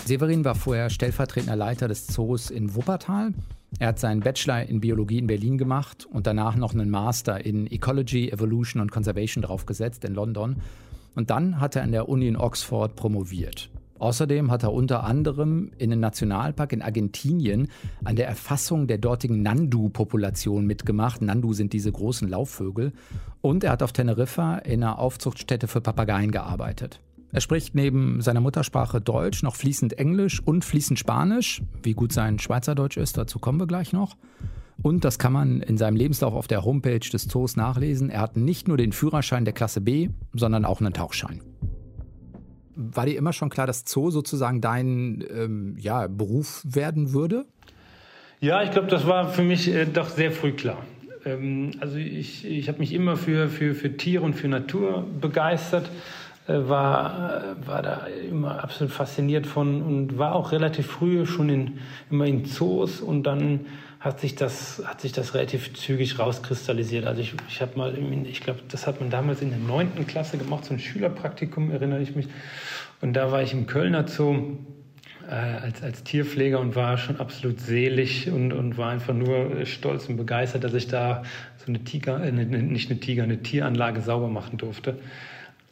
Severin 0.04 0.45
war 0.45 0.57
vorher 0.57 0.90
stellvertretender 0.90 1.57
Leiter 1.57 1.87
des 1.87 2.09
Zoos 2.09 2.50
in 2.50 2.75
Wuppertal. 2.75 3.33
Er 3.78 3.88
hat 3.88 4.00
seinen 4.00 4.21
Bachelor 4.21 4.64
in 4.64 4.80
Biologie 4.80 5.19
in 5.19 5.28
Berlin 5.28 5.57
gemacht 5.57 6.04
und 6.11 6.26
danach 6.26 6.57
noch 6.57 6.75
einen 6.75 6.90
Master 6.90 7.45
in 7.45 7.71
Ecology, 7.71 8.28
Evolution 8.30 8.83
und 8.83 8.90
Conservation 8.90 9.42
draufgesetzt 9.42 10.04
in 10.04 10.14
London. 10.14 10.57
Und 11.14 11.30
dann 11.30 11.61
hat 11.61 11.76
er 11.76 11.83
an 11.83 11.92
der 11.92 12.09
Uni 12.09 12.26
in 12.26 12.37
Oxford 12.37 12.97
promoviert. 12.97 13.71
Außerdem 14.00 14.50
hat 14.50 14.62
er 14.62 14.73
unter 14.73 15.04
anderem 15.04 15.73
in 15.76 15.92
einem 15.92 16.00
Nationalpark 16.00 16.73
in 16.73 16.80
Argentinien 16.80 17.69
an 18.02 18.16
der 18.16 18.26
Erfassung 18.26 18.87
der 18.87 18.97
dortigen 18.97 19.42
Nandu-Population 19.42 20.66
mitgemacht. 20.66 21.21
Nandu 21.21 21.52
sind 21.52 21.75
diese 21.75 21.92
großen 21.92 22.26
Laufvögel. 22.26 22.92
Und 23.42 23.62
er 23.62 23.73
hat 23.73 23.83
auf 23.83 23.92
Teneriffa 23.92 24.57
in 24.57 24.83
einer 24.83 24.99
Aufzuchtstätte 24.99 25.69
für 25.69 25.83
Papageien 25.83 26.30
gearbeitet. 26.30 27.00
Er 27.33 27.42
spricht 27.42 27.75
neben 27.75 28.23
seiner 28.23 28.40
Muttersprache 28.40 29.02
Deutsch 29.02 29.42
noch 29.42 29.54
fließend 29.54 29.99
Englisch 29.99 30.40
und 30.42 30.64
fließend 30.64 30.99
Spanisch. 30.99 31.62
Wie 31.83 31.92
gut 31.92 32.12
sein 32.12 32.38
Schweizerdeutsch 32.38 32.97
ist, 32.97 33.19
dazu 33.19 33.38
kommen 33.38 33.61
wir 33.61 33.66
gleich 33.66 33.92
noch. 33.92 34.16
Und 34.83 35.04
das 35.04 35.19
kann 35.19 35.35
man 35.35 35.61
in 35.61 35.76
seinem 35.76 35.97
Lebenslauf 35.97 36.33
auf 36.33 36.49
der 36.49 36.64
Homepage 36.64 36.99
des 36.99 37.28
Zoos 37.28 37.54
nachlesen. 37.54 38.09
Er 38.09 38.23
hat 38.23 38.38
nicht 38.38 38.66
nur 38.66 38.78
den 38.78 38.92
Führerschein 38.92 39.45
der 39.45 39.52
Klasse 39.52 39.83
B, 39.83 40.09
sondern 40.33 40.64
auch 40.64 40.80
einen 40.80 40.95
Tauchschein. 40.95 41.42
War 42.75 43.07
dir 43.07 43.19
immer 43.19 43.33
schon 43.33 43.50
klar, 43.50 43.67
dass 43.67 43.85
Zoo 43.87 44.11
sozusagen 44.11 44.61
dein 44.61 45.25
ähm, 45.35 45.77
ja, 45.79 46.07
Beruf 46.07 46.62
werden 46.65 47.12
würde? 47.12 47.47
Ja, 48.41 48.62
ich 48.62 48.71
glaube, 48.71 48.89
das 48.89 49.07
war 49.07 49.29
für 49.29 49.43
mich 49.43 49.69
äh, 49.69 49.85
doch 49.87 50.09
sehr 50.09 50.33
früh 50.33 50.53
klar. 50.53 50.79
Ähm, 51.25 51.73
also 51.81 51.97
ich, 51.97 52.47
ich 52.47 52.69
habe 52.69 52.79
mich 52.79 52.93
immer 52.93 53.17
für, 53.17 53.49
für, 53.49 53.75
für 53.75 53.97
Tiere 53.97 54.25
und 54.25 54.35
für 54.35 54.49
Natur 54.49 55.07
begeistert, 55.21 55.91
äh, 56.47 56.69
war, 56.69 57.45
äh, 57.45 57.67
war 57.67 57.83
da 57.83 58.07
immer 58.07 58.62
absolut 58.62 58.93
fasziniert 58.93 59.47
von 59.47 59.83
und 59.83 60.19
war 60.19 60.35
auch 60.35 60.53
relativ 60.53 60.87
früh 60.87 61.27
schon 61.27 61.49
in, 61.49 61.79
immer 62.11 62.27
in 62.27 62.45
Zoos 62.45 63.00
und 63.00 63.25
dann 63.25 63.67
hat 64.00 64.19
sich 64.19 64.35
das, 64.35 64.83
hat 64.87 65.02
sich 65.02 65.12
das 65.12 65.35
relativ 65.35 65.75
zügig 65.75 66.19
rauskristallisiert. 66.19 67.07
Also 67.07 67.21
ich, 67.21 67.35
ich 67.49 67.61
habe 67.61 67.76
mal, 67.76 67.95
ich 68.25 68.40
glaube, 68.40 68.61
das 68.66 68.87
hat 68.87 68.99
man 69.00 69.11
damals 69.11 69.42
in 69.42 69.50
der 69.50 69.59
neunten 69.59 70.07
Klasse 70.07 70.38
gemacht, 70.38 70.64
so 70.64 70.73
ein 70.73 70.80
Schülerpraktikum, 70.80 71.71
erinnere 71.71 72.00
ich 72.00 72.16
mich. 72.16 72.26
Und 73.02 73.12
da 73.12 73.30
war 73.30 73.42
ich 73.42 73.52
im 73.52 73.66
Kölner 73.66 74.09
Zoo 74.09 74.57
äh, 75.28 75.35
als, 75.35 75.83
als 75.83 76.02
Tierpfleger 76.02 76.59
und 76.59 76.76
war 76.76 76.97
schon 76.97 77.21
absolut 77.21 77.61
selig 77.61 78.30
und, 78.30 78.54
und 78.54 78.78
war 78.78 78.90
einfach 78.90 79.12
nur 79.12 79.66
stolz 79.66 80.09
und 80.09 80.16
begeistert, 80.16 80.64
dass 80.64 80.73
ich 80.73 80.88
da 80.88 81.23
so 81.59 81.66
eine 81.66 81.85
Tiger, 81.85 82.25
äh, 82.25 82.33
nicht 82.33 82.90
eine 82.90 83.00
Tiger, 83.00 83.25
eine 83.25 83.42
Tieranlage 83.42 84.00
sauber 84.00 84.28
machen 84.28 84.57
durfte. 84.57 84.99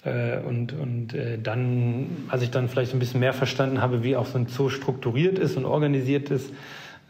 Äh, 0.04 0.40
und 0.40 0.74
und 0.74 1.14
äh, 1.14 1.38
dann, 1.42 2.08
als 2.28 2.42
ich 2.42 2.50
dann 2.50 2.68
vielleicht 2.68 2.92
ein 2.92 2.98
bisschen 2.98 3.20
mehr 3.20 3.32
verstanden 3.32 3.80
habe, 3.80 4.04
wie 4.04 4.16
auch 4.16 4.26
so 4.26 4.36
ein 4.36 4.48
Zoo 4.48 4.68
strukturiert 4.68 5.38
ist 5.38 5.56
und 5.56 5.64
organisiert 5.64 6.30
ist, 6.30 6.52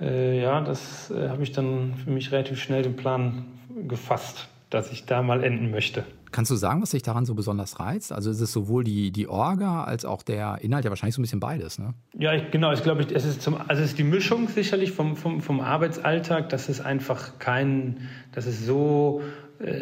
äh, 0.01 0.41
ja, 0.41 0.61
das 0.61 1.11
äh, 1.11 1.29
habe 1.29 1.43
ich 1.43 1.53
dann 1.53 1.95
für 2.03 2.11
mich 2.11 2.33
relativ 2.33 2.61
schnell 2.61 2.83
den 2.83 2.97
Plan 2.97 3.45
gefasst, 3.87 4.49
dass 4.71 4.93
ich 4.93 5.07
da 5.07 5.23
mal 5.23 5.43
enden 5.43 5.71
möchte. 5.71 6.05
Kannst 6.31 6.51
du 6.51 6.57
sagen, 6.57 6.83
was 6.83 6.91
dich 6.91 7.03
daran 7.03 7.25
so 7.25 7.35
besonders 7.35 7.81
reizt? 7.81 8.13
Also 8.13 8.31
ist 8.31 8.41
es 8.41 8.53
sowohl 8.53 8.85
die, 8.85 9.11
die 9.11 9.29
Orga 9.29 9.85
als 9.85 10.05
auch 10.05 10.23
der 10.23 10.59
Inhalt, 10.61 10.85
ja 10.85 10.91
wahrscheinlich 10.91 11.15
so 11.15 11.21
ein 11.21 11.23
bisschen 11.23 11.41
beides, 11.41 11.79
ne? 11.79 11.95
Ja, 12.19 12.35
ich, 12.35 12.51
genau. 12.51 12.73
Ich 12.73 12.83
glaube, 12.83 13.07
es 13.15 13.25
ist, 13.25 13.41
zum, 13.41 13.57
also 13.57 13.83
es 13.83 13.91
ist 13.91 13.99
die 13.99 14.05
Mischung 14.05 14.49
sicherlich 14.49 14.93
vom, 14.93 15.17
vom, 15.17 15.41
vom 15.41 15.61
Arbeitsalltag, 15.61 16.51
dass 16.51 16.69
es 16.69 16.81
einfach 16.81 17.39
kein, 17.39 18.09
dass 18.33 18.47
es 18.47 18.67
so 18.67 19.23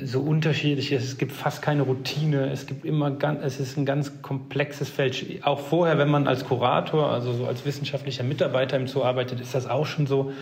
so 0.05 0.21
unterschiedlich 0.21 0.91
ist. 0.93 1.05
Es 1.05 1.19
gibt 1.19 1.33
fast 1.33 1.61
keine 1.61 1.83
Routine. 1.83 2.51
Es 2.51 2.67
gibt 2.67 2.87
immer 2.87 3.11
ganz, 3.11 3.45
es 3.45 3.61
ist 3.61 3.77
ein 3.77 3.85
ganz 3.85 4.23
komplexes 4.23 4.89
Feld. 4.89 5.23
Auch 5.43 5.61
vorher, 5.61 5.99
wenn 5.99 6.09
man 6.09 6.27
als 6.27 6.47
Kurator, 6.47 7.11
also 7.11 7.33
so 7.35 7.47
als 7.47 7.67
wissenschaftlicher 7.67 8.25
Mitarbeiter 8.25 8.79
im 8.79 8.87
Zoo 8.87 9.03
arbeitet, 9.03 9.41
ist 9.41 9.55
das 9.55 9.67
auch 9.69 9.85
schon 9.85 10.07
so. 10.07 10.33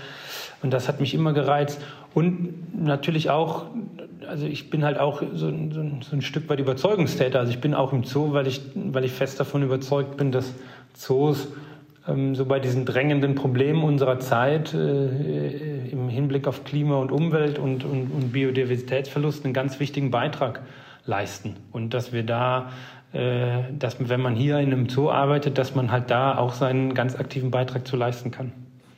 Und 0.62 0.73
das 0.73 0.87
hat 0.87 1.00
mich 1.00 1.14
immer 1.14 1.33
gereizt. 1.33 1.81
Und 2.14 2.81
natürlich 2.81 3.29
auch, 3.29 3.67
also 4.29 4.47
ich 4.47 4.71
bin 4.71 4.85
halt 4.85 4.99
auch 4.99 5.21
so, 5.21 5.50
so, 5.71 5.83
so 6.00 6.17
ein 6.17 6.23
Stück 6.23 6.49
weit 6.49 6.61
Überzeugungstäter. 6.61 7.41
Also 7.41 7.50
ich 7.50 7.61
bin 7.61 7.75
auch 7.75 7.93
im 7.93 8.05
Zoo, 8.05 8.33
weil 8.35 8.47
ich, 8.47 8.61
weil 8.75 9.05
ich 9.05 9.12
fest 9.12 9.41
davon 9.41 9.64
überzeugt 9.64 10.17
bin, 10.17 10.31
dass 10.31 10.55
Zoos 10.95 11.49
so 12.06 12.44
bei 12.44 12.61
diesen 12.61 12.84
drängenden 12.84 13.34
Problemen 13.34 13.82
unserer 13.82 14.18
Zeit 14.18 14.75
äh, 14.75 15.88
im 15.88 16.08
Hinblick 16.11 16.46
auf 16.46 16.64
Klima 16.64 16.96
und 16.96 17.11
Umwelt 17.11 17.58
und, 17.58 17.84
und, 17.84 18.11
und 18.11 18.32
Biodiversitätsverlust 18.32 19.44
einen 19.44 19.54
ganz 19.54 19.80
wichtigen 19.80 20.11
Beitrag 20.11 20.61
leisten. 21.06 21.56
Und 21.73 21.94
dass 21.94 22.12
wir 22.12 22.23
da, 22.23 22.70
äh, 23.12 23.62
dass 23.78 23.96
wenn 24.06 24.20
man 24.20 24.34
hier 24.34 24.58
in 24.58 24.73
einem 24.73 24.88
Zoo 24.90 25.08
arbeitet, 25.08 25.56
dass 25.56 25.75
man 25.75 25.90
halt 25.90 26.11
da 26.11 26.37
auch 26.37 26.52
seinen 26.52 26.92
ganz 26.92 27.16
aktiven 27.16 27.50
Beitrag 27.50 27.87
zu 27.87 27.96
leisten 27.96 28.30
kann. 28.30 28.52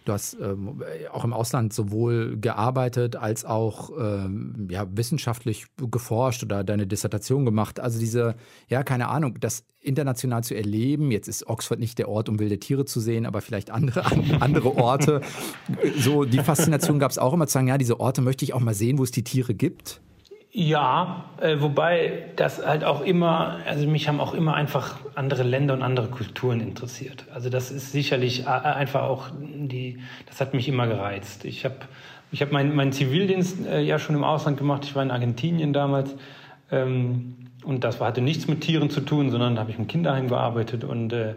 Du 0.07 0.13
hast 0.13 0.37
ähm, 0.41 0.85
auch 1.13 1.25
im 1.25 1.33
Ausland 1.33 1.73
sowohl 1.73 2.37
gearbeitet 2.37 3.17
als 3.17 3.45
auch 3.45 3.91
ähm, 3.99 4.69
ja, 4.71 4.87
wissenschaftlich 4.93 5.67
geforscht 5.77 6.45
oder 6.45 6.63
deine 6.63 6.87
Dissertation 6.87 7.45
gemacht. 7.45 7.81
Also 7.81 7.99
diese, 7.99 8.37
ja, 8.69 8.85
keine 8.85 9.09
Ahnung, 9.09 9.39
das 9.41 9.65
international 9.81 10.45
zu 10.45 10.55
erleben. 10.55 11.11
Jetzt 11.11 11.27
ist 11.27 11.49
Oxford 11.49 11.81
nicht 11.81 11.99
der 11.99 12.09
Ort, 12.09 12.29
um 12.29 12.39
wilde 12.39 12.61
Tiere 12.61 12.85
zu 12.85 13.01
sehen, 13.01 13.27
aber 13.27 13.41
vielleicht 13.41 13.71
andere, 13.71 14.07
andere 14.41 14.77
Orte. 14.77 15.23
So, 15.99 16.25
die 16.25 16.39
Faszination 16.39 17.01
gab 17.01 17.11
es 17.11 17.19
auch 17.19 17.35
immer 17.35 17.49
zu 17.49 17.55
sagen, 17.55 17.67
ja, 17.67 17.77
diese 17.77 17.99
Orte 17.99 18.23
möchte 18.23 18.45
ich 18.45 18.55
auch 18.55 18.61
mal 18.61 18.75
sehen, 18.75 18.99
wo 18.99 19.03
es 19.03 19.11
die 19.11 19.25
Tiere 19.25 19.55
gibt. 19.55 20.01
Ja, 20.59 21.27
äh, 21.39 21.61
wobei 21.61 22.31
das 22.37 22.65
halt 22.65 22.83
auch 22.83 23.03
immer, 23.03 23.59
also 23.67 23.87
mich 23.87 24.09
haben 24.09 24.21
auch 24.21 24.33
immer 24.33 24.55
einfach 24.55 24.97
andere 25.15 25.43
Länder 25.43 25.75
und 25.75 25.83
andere 25.83 26.07
Kulturen 26.07 26.61
interessiert. 26.61 27.27
Also 27.35 27.51
das 27.51 27.71
ist 27.71 27.93
sicherlich 27.93 28.49
einfach 28.49 29.03
auch 29.03 29.29
die, 29.39 29.99
das 30.25 30.41
hat 30.41 30.55
mich 30.55 30.67
immer 30.67 30.87
gereizt. 30.87 31.45
Ich 31.45 31.67
habe 31.67 31.75
ich 32.33 32.41
hab 32.41 32.53
meinen 32.53 32.75
mein 32.75 32.91
Zivildienst 32.93 33.67
äh, 33.67 33.83
ja 33.83 33.99
schon 33.99 34.17
im 34.17 34.25
Ausland 34.25 34.57
gemacht. 34.57 34.85
Ich 34.87 34.95
war 34.95 35.03
in 35.03 35.11
Argentinien 35.11 35.75
damals 35.75 36.17
ähm, 36.71 37.35
und 37.63 37.85
das 37.85 38.01
hatte 38.01 38.23
nichts 38.23 38.49
mit 38.49 38.63
Tieren 38.63 38.89
zu 38.89 39.03
tun, 39.03 39.29
sondern 39.29 39.59
habe 39.59 39.73
ich 39.73 39.79
im 39.79 39.89
Kinderheim 39.89 40.27
gearbeitet 40.27 40.85
und 40.85 41.13
äh, 41.13 41.35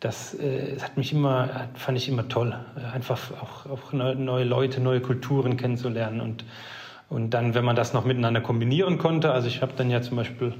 das, 0.00 0.32
äh, 0.32 0.80
hat 0.80 0.96
mich 0.96 1.12
immer, 1.12 1.68
fand 1.74 1.98
ich 1.98 2.08
immer 2.08 2.26
toll, 2.26 2.56
einfach 2.94 3.32
auch, 3.32 3.66
auch 3.66 3.92
neue 3.92 4.44
Leute, 4.44 4.80
neue 4.80 5.00
Kulturen 5.00 5.58
kennenzulernen 5.58 6.22
und 6.22 6.46
und 7.08 7.30
dann, 7.30 7.54
wenn 7.54 7.64
man 7.64 7.76
das 7.76 7.92
noch 7.92 8.04
miteinander 8.04 8.40
kombinieren 8.40 8.98
konnte, 8.98 9.30
also 9.30 9.46
ich 9.46 9.62
habe 9.62 9.72
dann 9.76 9.90
ja 9.90 10.02
zum 10.02 10.16
Beispiel 10.16 10.54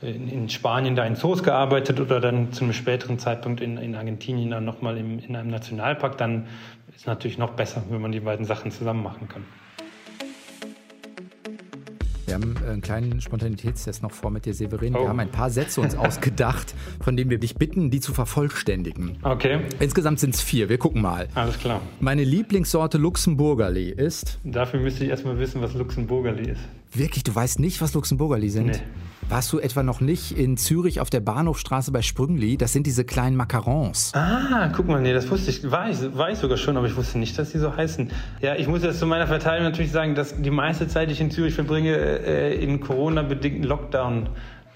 in, 0.00 0.28
in, 0.28 0.48
Spanien 0.48 0.96
da 0.96 1.04
in 1.04 1.14
Zoos 1.14 1.44
gearbeitet 1.44 2.00
oder 2.00 2.20
dann 2.20 2.52
zu 2.52 2.64
einem 2.64 2.72
späteren 2.72 3.20
Zeitpunkt 3.20 3.60
in, 3.60 3.76
in 3.76 3.94
Argentinien 3.94 4.50
dann 4.50 4.64
nochmal 4.64 4.96
in 4.98 5.36
einem 5.36 5.50
Nationalpark, 5.50 6.18
dann 6.18 6.48
ist 6.94 7.06
natürlich 7.06 7.38
noch 7.38 7.52
besser, 7.52 7.84
wenn 7.88 8.00
man 8.00 8.10
die 8.10 8.20
beiden 8.20 8.44
Sachen 8.44 8.72
zusammen 8.72 9.02
machen 9.02 9.28
kann. 9.28 9.44
Wir 12.32 12.36
haben 12.36 12.56
einen 12.66 12.80
kleinen 12.80 13.20
Spontanitätstest 13.20 14.02
noch 14.02 14.10
vor 14.10 14.30
mit 14.30 14.46
dir, 14.46 14.54
Severin. 14.54 14.96
Oh. 14.96 15.00
Wir 15.00 15.08
haben 15.10 15.20
ein 15.20 15.30
paar 15.30 15.50
Sätze 15.50 15.82
uns 15.82 15.94
ausgedacht, 15.98 16.74
von 17.04 17.14
denen 17.14 17.28
wir 17.28 17.36
dich 17.36 17.56
bitten, 17.56 17.90
die 17.90 18.00
zu 18.00 18.14
vervollständigen. 18.14 19.18
Okay. 19.22 19.60
Insgesamt 19.80 20.18
sind 20.18 20.34
es 20.34 20.40
vier. 20.40 20.70
Wir 20.70 20.78
gucken 20.78 21.02
mal. 21.02 21.28
Alles 21.34 21.58
klar. 21.58 21.82
Meine 22.00 22.24
Lieblingssorte 22.24 22.96
Luxemburgerli 22.96 23.90
ist? 23.90 24.38
Dafür 24.44 24.80
müsste 24.80 25.04
ich 25.04 25.10
erstmal 25.10 25.38
wissen, 25.38 25.60
was 25.60 25.74
Luxemburgerli 25.74 26.52
ist. 26.52 26.60
Wirklich? 26.94 27.24
Du 27.24 27.34
weißt 27.34 27.58
nicht, 27.58 27.80
was 27.80 27.94
Luxemburgerli 27.94 28.50
sind? 28.50 28.66
Nee. 28.66 28.82
Warst 29.28 29.50
du 29.52 29.58
etwa 29.60 29.82
noch 29.82 30.00
nicht 30.00 30.36
in 30.36 30.58
Zürich 30.58 31.00
auf 31.00 31.08
der 31.08 31.20
Bahnhofstraße 31.20 31.90
bei 31.90 32.02
Sprüngli? 32.02 32.58
Das 32.58 32.74
sind 32.74 32.86
diese 32.86 33.04
kleinen 33.04 33.34
Macarons. 33.34 34.12
Ah, 34.14 34.70
guck 34.76 34.88
mal, 34.88 35.00
nee, 35.00 35.14
das 35.14 35.30
wusste 35.30 35.50
ich, 35.50 35.70
war 35.70 35.88
ich, 35.88 35.98
war 36.14 36.30
ich 36.30 36.38
sogar 36.38 36.58
schon, 36.58 36.76
aber 36.76 36.86
ich 36.86 36.96
wusste 36.96 37.18
nicht, 37.18 37.38
dass 37.38 37.52
die 37.52 37.58
so 37.58 37.74
heißen. 37.74 38.10
Ja, 38.42 38.56
ich 38.56 38.68
muss 38.68 38.82
jetzt 38.82 38.98
zu 38.98 39.06
meiner 39.06 39.26
Verteidigung 39.26 39.70
natürlich 39.70 39.92
sagen, 39.92 40.14
dass 40.14 40.34
die 40.42 40.50
meiste 40.50 40.86
Zeit, 40.86 41.08
die 41.08 41.14
ich 41.14 41.20
in 41.22 41.30
Zürich 41.30 41.54
verbringe, 41.54 41.94
äh, 41.96 42.62
in 42.62 42.80
Corona-bedingten 42.80 43.64
Lockdown 43.64 44.28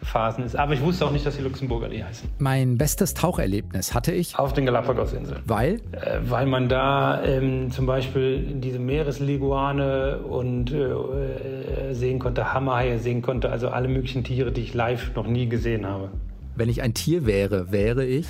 Phasen 0.07 0.45
ist. 0.45 0.57
Aber 0.57 0.73
ich 0.73 0.81
wusste 0.81 1.05
auch 1.05 1.11
nicht, 1.11 1.27
dass 1.27 1.37
die 1.37 1.43
Luxemburgerli 1.43 1.99
heißen. 2.01 2.29
Mein 2.39 2.79
bestes 2.79 3.15
Taucherlebnis 3.15 3.95
hatte 3.95 4.13
ich. 4.13 4.39
Auf 4.39 4.53
den 4.53 4.67
Galapagos-Inseln. 4.67 5.43
Weil? 5.47 5.81
Äh, 5.93 6.21
weil 6.23 6.47
man 6.47 6.69
da 6.69 7.23
ähm, 7.25 7.71
zum 7.71 7.87
Beispiel 7.87 8.55
diese 8.55 8.79
Meeresliguane 8.79 10.19
und 10.19 10.73
äh, 10.73 10.77
äh, 10.77 11.95
sehen 11.95 12.19
konnte, 12.19 12.53
Hammerhaie 12.53 12.99
sehen 12.99 13.23
konnte, 13.23 13.51
also 13.51 13.69
alle 13.69 13.89
möglichen 13.89 14.25
Tiere, 14.25 14.53
die 14.53 14.63
ich 14.63 14.75
live 14.75 15.15
noch 15.15 15.27
nie 15.27 15.49
gesehen 15.49 15.87
habe. 15.87 16.11
Wenn 16.55 16.69
ich 16.69 16.83
ein 16.83 16.95
Tier 16.95 17.27
wäre, 17.27 17.71
wäre 17.71 18.05
ich? 18.05 18.27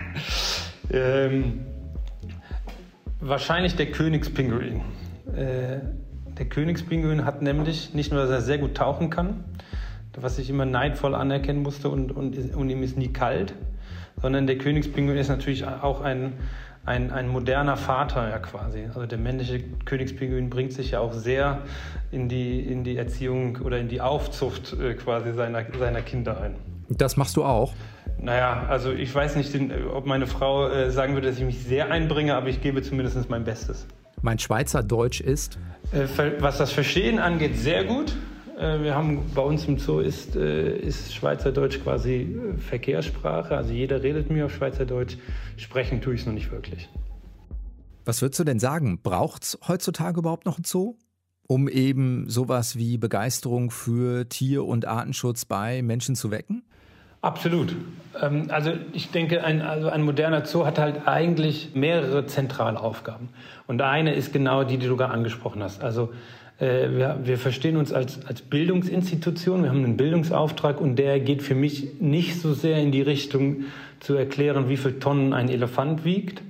ähm, 0.92 1.60
wahrscheinlich 3.20 3.76
der 3.76 3.86
Königspinguin. 3.92 4.80
Äh, 5.36 5.80
der 6.38 6.46
Königspinguin 6.48 7.24
hat 7.24 7.42
nämlich 7.42 7.94
nicht 7.94 8.12
nur, 8.12 8.22
dass 8.22 8.30
er 8.30 8.40
sehr 8.40 8.58
gut 8.58 8.76
tauchen 8.76 9.10
kann, 9.10 9.44
was 10.20 10.38
ich 10.38 10.50
immer 10.50 10.64
neidvoll 10.64 11.14
anerkennen 11.14 11.62
musste 11.62 11.88
und, 11.88 12.12
und, 12.12 12.54
und 12.54 12.70
ihm 12.70 12.82
ist 12.82 12.96
nie 12.96 13.08
kalt, 13.08 13.54
sondern 14.20 14.46
der 14.46 14.58
Königspinguin 14.58 15.16
ist 15.16 15.28
natürlich 15.28 15.66
auch 15.66 16.00
ein, 16.00 16.34
ein, 16.84 17.10
ein 17.10 17.28
moderner 17.28 17.76
Vater 17.76 18.28
ja 18.28 18.38
quasi. 18.38 18.84
Also 18.86 19.06
der 19.06 19.18
männliche 19.18 19.60
Königspinguin 19.84 20.50
bringt 20.50 20.72
sich 20.72 20.92
ja 20.92 21.00
auch 21.00 21.12
sehr 21.12 21.62
in 22.10 22.28
die, 22.28 22.60
in 22.60 22.84
die 22.84 22.96
Erziehung 22.96 23.58
oder 23.58 23.78
in 23.78 23.88
die 23.88 24.00
Aufzucht 24.00 24.72
äh, 24.72 24.94
quasi 24.94 25.32
seiner, 25.32 25.64
seiner 25.78 26.02
Kinder 26.02 26.40
ein. 26.40 26.54
Das 26.88 27.16
machst 27.16 27.36
du 27.36 27.44
auch? 27.44 27.74
Naja, 28.20 28.64
also 28.68 28.92
ich 28.92 29.14
weiß 29.14 29.36
nicht, 29.36 29.54
ob 29.92 30.06
meine 30.06 30.26
Frau 30.26 30.68
äh, 30.68 30.90
sagen 30.90 31.14
würde, 31.14 31.28
dass 31.28 31.38
ich 31.38 31.44
mich 31.44 31.62
sehr 31.62 31.90
einbringe, 31.90 32.34
aber 32.34 32.48
ich 32.48 32.60
gebe 32.60 32.82
zumindest 32.82 33.30
mein 33.30 33.44
Bestes. 33.44 33.86
Mein 34.22 34.38
Schweizer 34.38 34.82
Deutsch 34.82 35.20
ist? 35.20 35.58
Äh, 35.92 36.06
was 36.40 36.58
das 36.58 36.72
Verstehen 36.72 37.18
angeht, 37.18 37.56
sehr 37.56 37.84
gut. 37.84 38.16
Äh, 38.58 38.82
wir 38.82 38.94
haben 38.94 39.22
bei 39.34 39.42
uns 39.42 39.66
im 39.66 39.78
Zoo 39.78 40.00
ist, 40.00 40.34
äh, 40.34 40.76
ist 40.76 41.14
Schweizerdeutsch 41.14 41.80
quasi 41.82 42.22
äh, 42.22 42.58
Verkehrssprache. 42.58 43.56
Also 43.56 43.72
jeder 43.72 44.02
redet 44.02 44.30
mir 44.30 44.46
auf 44.46 44.54
Schweizerdeutsch. 44.54 45.16
Sprechen 45.56 46.00
tue 46.00 46.14
ich 46.14 46.22
es 46.22 46.26
noch 46.26 46.34
nicht 46.34 46.50
wirklich. 46.50 46.88
Was 48.04 48.20
würdest 48.22 48.40
du 48.40 48.44
denn 48.44 48.58
sagen? 48.58 49.00
Braucht 49.02 49.44
es 49.44 49.58
heutzutage 49.68 50.20
überhaupt 50.20 50.46
noch 50.46 50.58
ein 50.58 50.64
Zoo? 50.64 50.96
Um 51.46 51.68
eben 51.68 52.28
sowas 52.28 52.76
wie 52.76 52.98
Begeisterung 52.98 53.70
für 53.70 54.28
Tier- 54.28 54.64
und 54.64 54.86
Artenschutz 54.86 55.44
bei 55.44 55.80
Menschen 55.82 56.14
zu 56.14 56.30
wecken? 56.30 56.62
Absolut. 57.20 57.74
Ähm, 58.20 58.46
also 58.50 58.72
ich 58.92 59.10
denke, 59.10 59.44
ein, 59.44 59.62
also 59.62 59.88
ein 59.88 60.02
moderner 60.02 60.44
Zoo 60.44 60.66
hat 60.66 60.78
halt 60.78 61.06
eigentlich 61.06 61.74
mehrere 61.74 62.26
zentrale 62.26 62.80
Aufgaben. 62.80 63.28
Und 63.66 63.82
eine 63.82 64.14
ist 64.14 64.32
genau 64.32 64.64
die, 64.64 64.78
die 64.78 64.86
du 64.88 64.96
gerade 64.96 65.12
angesprochen 65.12 65.62
hast. 65.62 65.82
Also 65.82 66.10
äh, 66.58 66.90
wir, 66.90 67.20
wir 67.24 67.38
verstehen 67.38 67.76
uns 67.76 67.92
als, 67.92 68.24
als 68.26 68.42
Bildungsinstitution, 68.42 69.62
wir 69.62 69.70
haben 69.70 69.84
einen 69.84 69.96
Bildungsauftrag 69.96 70.80
und 70.80 70.96
der 70.96 71.20
geht 71.20 71.42
für 71.42 71.54
mich 71.54 72.00
nicht 72.00 72.40
so 72.40 72.52
sehr 72.52 72.78
in 72.78 72.92
die 72.92 73.02
Richtung 73.02 73.64
zu 74.00 74.14
erklären, 74.14 74.68
wie 74.68 74.76
viel 74.76 74.98
Tonnen 74.98 75.32
ein 75.32 75.48
Elefant 75.48 76.04
wiegt. 76.04 76.42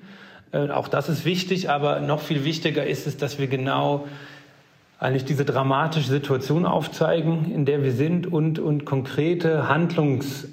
Äh, 0.52 0.70
auch 0.70 0.88
das 0.88 1.08
ist 1.08 1.24
wichtig, 1.24 1.70
aber 1.70 2.00
noch 2.00 2.20
viel 2.20 2.44
wichtiger 2.44 2.86
ist 2.86 3.06
es, 3.06 3.16
dass 3.16 3.38
wir 3.38 3.48
genau 3.48 4.06
eigentlich 4.98 5.24
diese 5.24 5.44
dramatische 5.44 6.08
Situation 6.08 6.66
aufzeigen, 6.66 7.52
in 7.52 7.64
der 7.64 7.84
wir 7.84 7.92
sind 7.92 8.26
und, 8.26 8.58
und 8.58 8.84
konkrete 8.84 9.68
Handlungs 9.68 10.48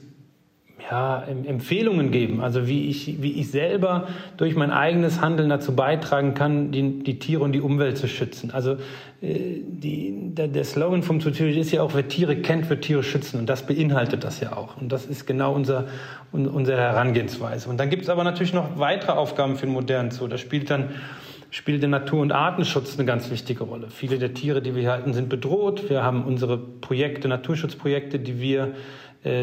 ja, 0.89 1.24
Empfehlungen 1.24 2.12
geben, 2.12 2.41
also 2.41 2.67
wie 2.67 2.88
ich, 2.89 3.21
wie 3.21 3.34
ich 3.34 3.50
selber 3.50 4.08
durch 4.38 4.56
mein 4.56 4.71
eigenes 4.71 5.21
Handeln 5.21 5.50
dazu 5.50 5.76
beitragen 5.76 6.34
kann, 6.34 6.71
die, 6.71 7.00
die 7.00 7.17
Tiere 7.17 7.43
und 7.43 7.54
die 7.54 7.62
Umwelt 7.62 7.98
zu 7.98 8.08
schützen. 8.08 8.52
Also 8.52 8.74
äh, 9.21 9.62
die, 9.67 10.13
der, 10.34 10.48
der 10.48 10.63
Slogan 10.63 11.02
vom 11.02 11.21
Zootiere 11.21 11.50
ist 11.52 11.71
ja 11.71 11.82
auch, 11.82 11.93
wer 11.95 12.08
Tiere 12.08 12.36
kennt, 12.36 12.69
wird 12.69 12.84
Tiere 12.84 13.04
schützen. 13.04 13.39
Und 13.39 13.50
das 13.50 13.65
beinhaltet 13.65 14.24
das 14.24 14.39
ja 14.39 14.56
auch. 14.56 14.78
Und 14.78 14.91
das 14.91 15.06
ist 15.06 15.26
genau 15.26 15.54
unser, 15.54 15.86
unsere 16.32 16.78
Herangehensweise. 16.78 17.69
Und 17.69 17.80
dann 17.80 17.89
gibt 17.89 18.04
es 18.04 18.10
aber 18.10 18.24
natürlich 18.24 18.54
noch 18.54 18.78
weitere 18.78 19.13
Aufgaben 19.13 19.56
für 19.56 19.65
den 19.65 19.74
modernen 19.74 20.12
Zoo. 20.12 20.28
Da 20.28 20.38
spielt 20.38 20.69
dann 20.69 20.89
spielt 21.52 21.82
der 21.82 21.89
Natur- 21.89 22.21
und 22.21 22.34
Artenschutz 22.34 22.98
eine 22.98 23.06
ganz 23.06 23.32
wichtige 23.32 23.63
Rolle. 23.63 23.88
Viele 23.89 24.19
der 24.19 24.34
Tiere, 24.34 24.62
die 24.62 24.76
wir 24.76 24.91
halten, 24.91 25.13
sind 25.13 25.30
bedroht. 25.30 25.89
Wir 25.89 26.04
haben 26.04 26.26
unsere 26.26 26.58
Projekte, 26.58 27.30
Naturschutzprojekte, 27.30 28.19
die 28.19 28.41
wir 28.41 28.74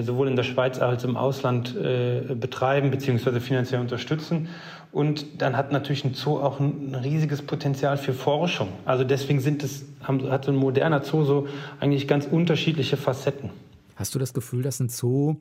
sowohl 0.02 0.28
in 0.28 0.36
der 0.36 0.44
Schweiz 0.44 0.78
als 0.78 1.04
auch 1.04 1.08
im 1.08 1.16
Ausland 1.16 1.76
äh, 1.76 2.34
betreiben 2.34 2.90
bzw. 2.90 3.40
finanziell 3.40 3.80
unterstützen. 3.80 4.48
Und 4.92 5.40
dann 5.40 5.56
hat 5.56 5.72
natürlich 5.72 6.04
ein 6.04 6.14
Zoo 6.14 6.38
auch 6.38 6.60
ein 6.60 6.94
riesiges 6.94 7.42
Potenzial 7.42 7.96
für 7.96 8.12
Forschung. 8.12 8.68
Also 8.84 9.04
deswegen 9.04 9.40
sind 9.40 9.62
es, 9.62 9.84
hat 10.02 10.48
ein 10.48 10.54
moderner 10.54 11.02
Zoo 11.02 11.24
so 11.24 11.48
eigentlich 11.80 12.06
ganz 12.06 12.26
unterschiedliche 12.26 12.96
Facetten. 12.96 13.50
Hast 13.96 14.14
du 14.14 14.18
das 14.18 14.34
Gefühl, 14.34 14.62
dass 14.62 14.80
ein 14.80 14.88
Zoo 14.88 15.36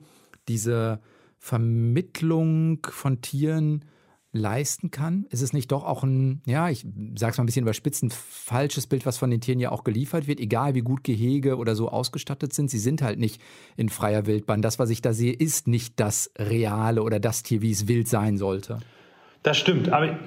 diese 0.48 1.00
Vermittlung 1.38 2.78
von 2.88 3.20
Tieren 3.20 3.84
leisten 4.32 4.90
kann? 4.90 5.26
Ist 5.30 5.42
es 5.42 5.52
nicht 5.52 5.70
doch 5.72 5.84
auch 5.84 6.02
ein, 6.02 6.42
ja, 6.46 6.70
ich 6.70 6.86
sage 7.16 7.32
es 7.32 7.38
mal 7.38 7.44
ein 7.44 7.46
bisschen 7.46 7.64
überspitzt, 7.64 8.02
ein 8.02 8.10
falsches 8.10 8.86
Bild, 8.86 9.04
was 9.04 9.18
von 9.18 9.30
den 9.30 9.40
Tieren 9.40 9.60
ja 9.60 9.70
auch 9.70 9.84
geliefert 9.84 10.26
wird, 10.26 10.40
egal 10.40 10.74
wie 10.74 10.80
gut 10.80 11.04
Gehege 11.04 11.56
oder 11.56 11.76
so 11.76 11.90
ausgestattet 11.90 12.52
sind, 12.54 12.70
sie 12.70 12.78
sind 12.78 13.02
halt 13.02 13.18
nicht 13.18 13.40
in 13.76 13.90
freier 13.90 14.26
Wildbahn. 14.26 14.62
Das, 14.62 14.78
was 14.78 14.90
ich 14.90 15.02
da 15.02 15.12
sehe, 15.12 15.32
ist 15.32 15.68
nicht 15.68 16.00
das 16.00 16.32
Reale 16.38 17.02
oder 17.02 17.20
das 17.20 17.42
Tier, 17.42 17.60
wie 17.62 17.70
es 17.70 17.88
wild 17.88 18.08
sein 18.08 18.38
sollte. 18.38 18.78
Das 19.42 19.58
stimmt, 19.58 19.90
aber 19.90 20.18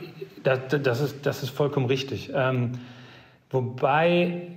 das, 0.44 0.60
das, 0.84 1.02
ist, 1.02 1.26
das 1.26 1.42
ist 1.42 1.50
vollkommen 1.50 1.88
richtig. 1.88 2.32
Ähm, 2.34 2.74
wobei, 3.50 4.50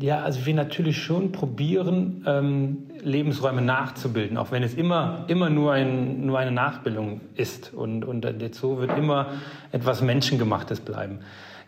ja, 0.00 0.22
also 0.22 0.46
wir 0.46 0.54
natürlich 0.54 1.02
schon 1.02 1.32
probieren, 1.32 2.24
ähm, 2.26 2.78
Lebensräume 3.02 3.62
nachzubilden, 3.62 4.36
auch 4.36 4.50
wenn 4.50 4.62
es 4.62 4.74
immer, 4.74 5.24
immer 5.28 5.50
nur, 5.50 5.72
ein, 5.72 6.26
nur 6.26 6.38
eine 6.38 6.52
Nachbildung 6.52 7.20
ist. 7.34 7.72
Und, 7.72 8.04
und 8.04 8.22
der 8.22 8.52
Zoo 8.52 8.78
wird 8.78 8.96
immer 8.96 9.28
etwas 9.72 10.02
Menschengemachtes 10.02 10.80
bleiben. 10.80 11.20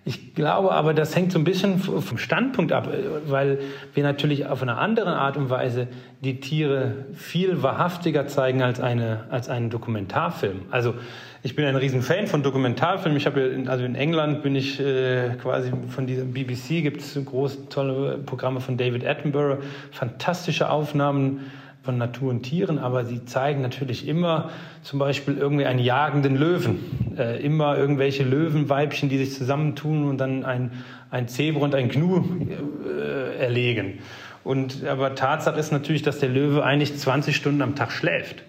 Ich 0.04 0.34
glaube 0.34 0.72
aber, 0.72 0.94
das 0.94 1.14
hängt 1.14 1.30
so 1.30 1.38
ein 1.38 1.44
bisschen 1.44 1.78
vom 1.78 2.16
Standpunkt 2.16 2.72
ab, 2.72 2.88
weil 3.26 3.58
wir 3.92 4.02
natürlich 4.02 4.46
auf 4.46 4.62
eine 4.62 4.78
andere 4.78 5.16
Art 5.16 5.36
und 5.36 5.50
Weise 5.50 5.88
die 6.22 6.40
Tiere 6.40 7.04
viel 7.12 7.62
wahrhaftiger 7.62 8.26
zeigen 8.26 8.62
als, 8.62 8.80
eine, 8.80 9.24
als 9.30 9.50
einen 9.50 9.68
Dokumentarfilm. 9.68 10.62
Also 10.70 10.94
ich 11.42 11.56
bin 11.56 11.64
ein 11.64 11.76
Riesenfan 11.76 12.26
von 12.26 12.42
Dokumentarfilmen. 12.42 13.16
Ich 13.16 13.26
habe 13.26 13.40
ja, 13.40 13.70
also 13.70 13.84
in 13.84 13.94
England 13.94 14.42
bin 14.42 14.54
ich 14.54 14.78
äh, 14.78 15.36
quasi 15.40 15.72
von 15.88 16.06
diesem 16.06 16.32
BBC 16.32 16.82
gibt 16.82 17.00
es 17.00 17.18
große 17.24 17.68
tolle 17.70 18.18
Programme 18.18 18.60
von 18.60 18.76
David 18.76 19.06
Attenborough, 19.06 19.62
fantastische 19.90 20.68
Aufnahmen 20.68 21.50
von 21.82 21.96
Natur 21.96 22.28
und 22.28 22.42
Tieren, 22.42 22.78
aber 22.78 23.06
sie 23.06 23.24
zeigen 23.24 23.62
natürlich 23.62 24.06
immer 24.06 24.50
zum 24.82 24.98
Beispiel 24.98 25.38
irgendwie 25.38 25.64
einen 25.64 25.78
jagenden 25.78 26.36
Löwen, 26.36 27.16
äh, 27.16 27.42
immer 27.42 27.78
irgendwelche 27.78 28.22
Löwenweibchen, 28.22 29.08
die 29.08 29.16
sich 29.16 29.32
zusammentun 29.32 30.10
und 30.10 30.18
dann 30.18 30.44
ein, 30.44 30.72
ein 31.10 31.26
Zebra 31.26 31.64
und 31.64 31.74
ein 31.74 31.88
Gnu 31.88 32.22
äh, 32.86 33.38
erlegen. 33.38 34.00
Und, 34.44 34.84
aber 34.84 35.14
Tatsache 35.14 35.58
ist 35.58 35.72
natürlich, 35.72 36.02
dass 36.02 36.18
der 36.18 36.28
Löwe 36.28 36.64
eigentlich 36.64 36.96
20 36.96 37.34
Stunden 37.34 37.62
am 37.62 37.76
Tag 37.76 37.92
schläft. 37.92 38.42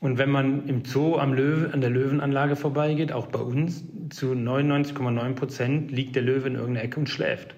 Und 0.00 0.18
wenn 0.18 0.30
man 0.30 0.68
im 0.68 0.84
Zoo 0.84 1.16
am 1.16 1.32
Löwe, 1.32 1.72
an 1.72 1.80
der 1.80 1.90
Löwenanlage 1.90 2.56
vorbeigeht, 2.56 3.12
auch 3.12 3.26
bei 3.26 3.38
uns, 3.38 3.84
zu 4.10 4.32
99,9 4.32 5.34
Prozent 5.34 5.90
liegt 5.90 6.14
der 6.16 6.22
Löwe 6.22 6.48
in 6.48 6.54
irgendeiner 6.54 6.84
Ecke 6.84 7.00
und 7.00 7.08
schläft. 7.08 7.54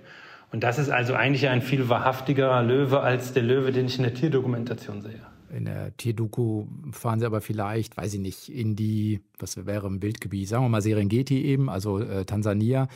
Und 0.50 0.62
das 0.64 0.78
ist 0.78 0.88
also 0.88 1.14
eigentlich 1.14 1.48
ein 1.48 1.60
viel 1.60 1.88
wahrhaftigerer 1.88 2.62
Löwe 2.62 3.00
als 3.00 3.32
der 3.32 3.42
Löwe, 3.42 3.72
den 3.72 3.86
ich 3.86 3.98
in 3.98 4.04
der 4.04 4.14
Tierdokumentation 4.14 5.02
sehe. 5.02 5.20
In 5.50 5.64
der 5.64 5.96
Tierdoku 5.96 6.66
fahren 6.92 7.20
sie 7.20 7.26
aber 7.26 7.40
vielleicht, 7.40 7.96
weiß 7.96 8.14
ich 8.14 8.20
nicht, 8.20 8.48
in 8.50 8.76
die, 8.76 9.22
was 9.38 9.66
wäre 9.66 9.86
im 9.86 10.02
Wildgebiet, 10.02 10.48
sagen 10.48 10.64
wir 10.64 10.68
mal 10.68 10.82
Serengeti 10.82 11.42
eben, 11.42 11.70
also 11.70 12.00
äh, 12.00 12.24
Tansania, 12.26 12.88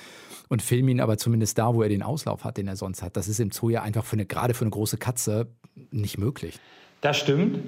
und 0.49 0.61
filmen 0.61 0.91
ihn 0.91 1.01
aber 1.01 1.17
zumindest 1.17 1.57
da, 1.59 1.75
wo 1.75 1.83
er 1.83 1.89
den 1.89 2.03
Auslauf 2.03 2.45
hat, 2.45 2.59
den 2.59 2.69
er 2.69 2.77
sonst 2.77 3.03
hat. 3.03 3.17
Das 3.17 3.27
ist 3.27 3.41
im 3.41 3.51
Zoo 3.51 3.71
ja 3.71 3.83
einfach 3.83 4.05
für 4.05 4.15
eine, 4.15 4.27
gerade 4.27 4.53
für 4.53 4.65
eine 4.65 4.71
große 4.71 4.99
Katze 4.99 5.49
nicht 5.91 6.19
möglich. 6.19 6.59
Das 7.01 7.19
stimmt. 7.19 7.59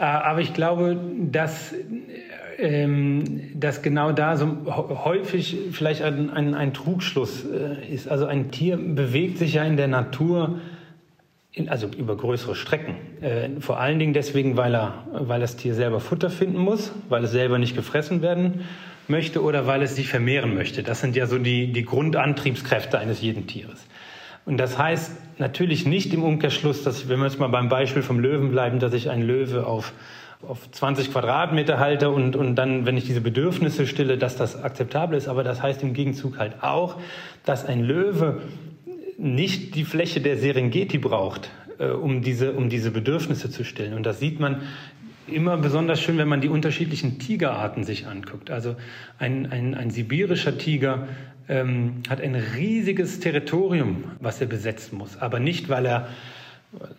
Äh, 0.00 0.04
aber 0.04 0.40
ich 0.40 0.54
glaube, 0.54 0.98
dass 1.30 1.74
ähm, 2.58 3.58
dass 3.58 3.82
genau 3.82 4.12
da 4.12 4.36
so 4.36 4.56
häufig 4.66 5.56
vielleicht 5.72 6.02
ein, 6.02 6.30
ein, 6.30 6.54
ein 6.54 6.74
Trugschluss 6.74 7.44
äh, 7.44 7.92
ist. 7.92 8.08
Also 8.08 8.26
ein 8.26 8.50
Tier 8.50 8.76
bewegt 8.76 9.38
sich 9.38 9.54
ja 9.54 9.64
in 9.64 9.76
der 9.76 9.88
Natur, 9.88 10.60
in, 11.52 11.68
also 11.68 11.88
über 11.88 12.16
größere 12.16 12.54
Strecken. 12.54 12.96
Äh, 13.22 13.60
vor 13.60 13.80
allen 13.80 13.98
Dingen 13.98 14.12
deswegen, 14.12 14.56
weil, 14.56 14.74
er, 14.74 15.06
weil 15.12 15.40
das 15.40 15.56
Tier 15.56 15.74
selber 15.74 16.00
Futter 16.00 16.30
finden 16.30 16.58
muss, 16.58 16.92
weil 17.08 17.24
es 17.24 17.30
selber 17.30 17.58
nicht 17.58 17.74
gefressen 17.74 18.20
werden 18.20 18.64
möchte 19.08 19.42
oder 19.42 19.66
weil 19.66 19.82
es 19.82 19.96
sich 19.96 20.08
vermehren 20.08 20.54
möchte. 20.54 20.82
Das 20.82 21.00
sind 21.00 21.16
ja 21.16 21.26
so 21.26 21.38
die, 21.38 21.72
die 21.72 21.84
Grundantriebskräfte 21.84 22.98
eines 22.98 23.20
jeden 23.22 23.46
Tieres. 23.46 23.86
Und 24.44 24.56
das 24.56 24.78
heißt 24.78 25.12
natürlich 25.38 25.86
nicht 25.86 26.12
im 26.14 26.22
Umkehrschluss, 26.22 26.82
dass, 26.82 27.08
wenn 27.08 27.18
wir 27.18 27.26
jetzt 27.26 27.38
mal 27.38 27.48
beim 27.48 27.68
Beispiel 27.68 28.02
vom 28.02 28.18
Löwen 28.18 28.50
bleiben, 28.50 28.78
dass 28.78 28.92
ich 28.92 29.10
einen 29.10 29.22
Löwe 29.22 29.66
auf 29.66 29.92
auf 30.42 30.70
20 30.70 31.12
Quadratmeter 31.12 31.78
halte 31.78 32.10
und, 32.10 32.34
und 32.34 32.54
dann, 32.54 32.86
wenn 32.86 32.96
ich 32.96 33.04
diese 33.04 33.20
Bedürfnisse 33.20 33.86
stille, 33.86 34.16
dass 34.16 34.36
das 34.36 34.62
akzeptabel 34.62 35.16
ist. 35.16 35.28
Aber 35.28 35.44
das 35.44 35.62
heißt 35.62 35.82
im 35.82 35.92
Gegenzug 35.92 36.38
halt 36.38 36.62
auch, 36.62 36.96
dass 37.44 37.66
ein 37.66 37.80
Löwe 37.80 38.40
nicht 39.18 39.74
die 39.74 39.84
Fläche 39.84 40.20
der 40.20 40.38
Serengeti 40.38 40.96
braucht, 40.96 41.50
äh, 41.78 41.88
um, 41.88 42.22
diese, 42.22 42.52
um 42.52 42.70
diese 42.70 42.90
Bedürfnisse 42.90 43.50
zu 43.50 43.64
stillen. 43.64 43.92
Und 43.92 44.04
das 44.04 44.18
sieht 44.18 44.40
man 44.40 44.62
immer 45.32 45.56
besonders 45.56 46.00
schön, 46.00 46.18
wenn 46.18 46.28
man 46.28 46.40
die 46.40 46.48
unterschiedlichen 46.48 47.18
Tigerarten 47.18 47.84
sich 47.84 48.06
anguckt. 48.06 48.50
Also 48.50 48.76
ein, 49.18 49.50
ein, 49.50 49.74
ein 49.74 49.90
sibirischer 49.90 50.58
Tiger 50.58 51.08
ähm, 51.48 52.02
hat 52.08 52.20
ein 52.20 52.34
riesiges 52.34 53.20
Territorium, 53.20 54.04
was 54.20 54.40
er 54.40 54.46
besetzen 54.46 54.98
muss. 54.98 55.16
Aber 55.16 55.40
nicht, 55.40 55.68
weil 55.68 55.86
er 55.86 56.08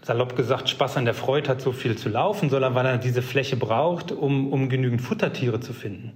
salopp 0.01 0.35
gesagt, 0.35 0.69
Spaß 0.69 0.97
an 0.97 1.05
der 1.05 1.13
Freude 1.13 1.49
hat, 1.49 1.61
so 1.61 1.71
viel 1.71 1.97
zu 1.97 2.09
laufen, 2.09 2.49
sondern 2.49 2.75
weil 2.75 2.85
er 2.85 2.97
diese 2.97 3.21
Fläche 3.21 3.55
braucht, 3.55 4.11
um, 4.11 4.51
um 4.51 4.69
genügend 4.69 5.01
Futtertiere 5.01 5.59
zu 5.59 5.73
finden. 5.73 6.11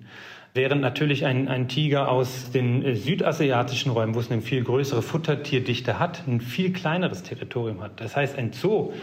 Während 0.53 0.81
natürlich 0.81 1.25
ein, 1.25 1.47
ein 1.47 1.67
Tiger 1.67 2.09
aus 2.09 2.51
den 2.51 2.83
äh, 2.83 2.95
südasiatischen 2.95 3.91
Räumen, 3.91 4.15
wo 4.15 4.19
es 4.19 4.31
eine 4.31 4.41
viel 4.41 4.63
größere 4.63 5.01
Futtertierdichte 5.01 5.99
hat, 5.99 6.23
ein 6.27 6.41
viel 6.41 6.71
kleineres 6.71 7.23
Territorium 7.23 7.81
hat. 7.81 7.99
Das 7.99 8.15
heißt, 8.15 8.37
ein 8.37 8.53
Zoo 8.53 8.93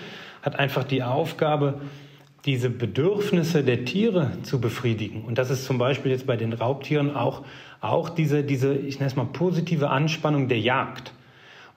hat 0.42 0.58
einfach 0.58 0.84
die 0.84 1.02
Aufgabe, 1.02 1.80
diese 2.44 2.70
Bedürfnisse 2.70 3.62
der 3.62 3.84
Tiere 3.84 4.32
zu 4.42 4.60
befriedigen. 4.60 5.22
Und 5.24 5.38
das 5.38 5.50
ist 5.50 5.64
zum 5.64 5.78
Beispiel 5.78 6.10
jetzt 6.10 6.26
bei 6.26 6.36
den 6.36 6.52
Raubtieren 6.52 7.14
auch, 7.14 7.42
auch 7.80 8.08
diese, 8.08 8.42
diese, 8.42 8.74
ich 8.74 8.98
nenne 8.98 9.08
es 9.08 9.16
mal, 9.16 9.26
positive 9.26 9.90
Anspannung 9.90 10.48
der 10.48 10.58
Jagd. 10.58 11.12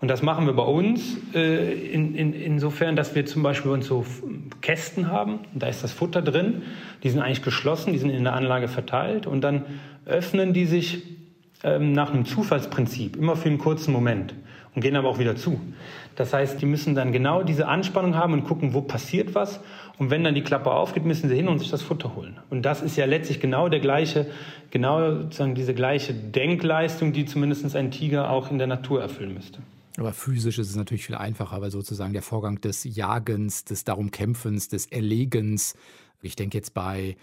Und 0.02 0.10
das 0.10 0.22
machen 0.22 0.46
wir 0.46 0.54
bei 0.54 0.64
uns 0.64 1.18
äh, 1.34 1.74
in, 1.74 2.16
in, 2.16 2.34
insofern, 2.34 2.96
dass 2.96 3.16
wir 3.16 3.26
zum 3.26 3.44
Beispiel 3.44 3.72
uns 3.72 3.88
so 3.88 4.06
Kästen 4.62 5.10
haben. 5.10 5.40
Da 5.54 5.68
ist 5.68 5.84
das 5.84 5.94
Futter 5.94 6.22
drin. 6.22 6.64
Die 7.04 7.10
sind 7.10 7.22
eigentlich 7.22 7.44
geschlossen, 7.44 7.94
die 7.94 8.00
sind 8.00 8.10
in 8.10 8.24
der 8.24 8.34
Anlage 8.34 8.68
verteilt. 8.68 9.26
Und 9.26 9.42
dann 9.42 9.66
öffnen 10.06 10.54
die 10.54 10.66
sich 10.66 11.04
ähm, 11.64 11.94
nach 11.94 12.12
einem 12.14 12.26
Zufallsprinzip, 12.26 13.16
immer 13.16 13.36
für 13.36 13.50
einen 13.50 13.58
kurzen 13.58 13.94
Moment 13.94 14.34
und 14.76 14.82
gehen 14.82 14.96
aber 14.96 15.10
auch 15.10 15.20
wieder 15.20 15.36
zu. 15.36 15.60
Das 16.16 16.34
heißt, 16.34 16.62
die 16.62 16.66
müssen 16.66 16.96
dann 16.96 17.12
genau 17.12 17.44
diese 17.44 17.68
Anspannung 17.68 18.16
haben 18.16 18.34
und 18.34 18.44
gucken, 18.44 18.74
wo 18.74 18.82
passiert 18.82 19.34
was. 19.36 19.60
Und 19.98 20.10
wenn 20.10 20.24
dann 20.24 20.36
die 20.36 20.42
Klappe 20.42 20.72
aufgeht, 20.72 21.06
müssen 21.06 21.30
sie 21.30 21.36
hin 21.36 21.48
und 21.48 21.60
sich 21.60 21.70
das 21.70 21.82
Futter 21.82 22.16
holen. 22.16 22.38
Und 22.50 22.64
das 22.64 22.82
ist 22.82 22.98
ja 22.98 23.06
letztlich 23.06 23.40
genau 23.40 23.70
der 23.70 23.80
gleiche, 23.80 24.28
genau 24.72 25.22
sozusagen 25.22 25.56
diese 25.56 25.74
gleiche 25.74 26.14
Denkleistung, 26.14 27.14
die 27.14 27.26
zumindest 27.26 27.76
ein 27.76 27.92
Tiger 27.92 28.30
auch 28.30 28.52
in 28.52 28.58
der 28.58 28.68
Natur 28.68 29.02
erfüllen 29.02 29.34
müsste. 29.34 29.60
Aber 29.98 30.12
physisch 30.12 30.60
ist 30.60 30.70
es 30.70 30.76
natürlich 30.76 31.06
viel 31.06 31.16
einfacher, 31.16 31.62
weil 31.62 31.72
sozusagen 31.72 32.12
der 32.12 32.22
Vorgang 32.22 32.60
des 32.60 32.84
Jagens, 32.84 33.64
des 33.64 33.86
Darumkämpfens, 33.86 34.68
des 34.68 34.88
Erlegens, 34.88 35.76
ich 36.22 36.36
denke 36.36 36.58
jetzt 36.58 36.74
bei 36.74 37.16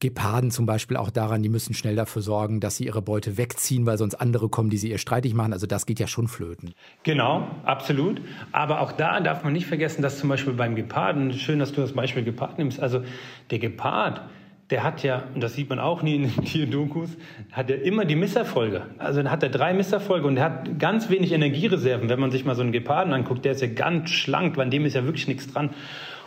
Geparden 0.00 0.50
zum 0.50 0.66
Beispiel 0.66 0.96
auch 0.96 1.10
daran, 1.10 1.42
die 1.42 1.48
müssen 1.48 1.74
schnell 1.74 1.96
dafür 1.96 2.22
sorgen, 2.22 2.60
dass 2.60 2.76
sie 2.76 2.86
ihre 2.86 3.02
Beute 3.02 3.36
wegziehen, 3.36 3.86
weil 3.86 3.98
sonst 3.98 4.14
andere 4.16 4.48
kommen, 4.48 4.70
die 4.70 4.76
sie 4.76 4.90
ihr 4.90 4.98
streitig 4.98 5.34
machen. 5.34 5.52
Also 5.52 5.66
das 5.66 5.86
geht 5.86 6.00
ja 6.00 6.06
schon 6.06 6.28
flöten. 6.28 6.74
Genau, 7.02 7.48
absolut. 7.64 8.20
Aber 8.52 8.80
auch 8.80 8.92
da 8.92 9.20
darf 9.20 9.44
man 9.44 9.52
nicht 9.52 9.66
vergessen, 9.66 10.02
dass 10.02 10.18
zum 10.18 10.28
Beispiel 10.28 10.52
beim 10.52 10.74
Geparden, 10.74 11.32
schön, 11.32 11.58
dass 11.58 11.72
du 11.72 11.80
das 11.80 11.92
Beispiel 11.92 12.24
Gepard 12.24 12.58
nimmst, 12.58 12.80
also 12.80 13.02
der 13.50 13.58
Gepard, 13.58 14.22
der 14.70 14.82
hat 14.82 15.02
ja, 15.02 15.24
und 15.34 15.42
das 15.42 15.54
sieht 15.54 15.68
man 15.68 15.78
auch 15.78 16.02
nie 16.02 16.16
in 16.16 16.22
den 16.22 16.44
Tierdokus, 16.44 17.10
hat 17.52 17.70
er 17.70 17.82
immer 17.82 18.04
die 18.04 18.16
Misserfolge. 18.16 18.82
Also 18.98 19.22
dann 19.22 19.30
hat 19.30 19.42
er 19.42 19.50
drei 19.50 19.74
Misserfolge 19.74 20.26
und 20.26 20.36
er 20.36 20.44
hat 20.44 20.78
ganz 20.78 21.10
wenig 21.10 21.32
Energiereserven. 21.32 22.08
Wenn 22.08 22.20
man 22.20 22.30
sich 22.30 22.44
mal 22.44 22.54
so 22.54 22.62
einen 22.62 22.72
Geparden 22.72 23.12
anguckt, 23.12 23.44
der 23.44 23.52
ist 23.52 23.60
ja 23.60 23.68
ganz 23.68 24.10
schlank, 24.10 24.56
bei 24.56 24.64
dem 24.64 24.84
ist 24.86 24.94
ja 24.94 25.04
wirklich 25.04 25.28
nichts 25.28 25.52
dran. 25.52 25.70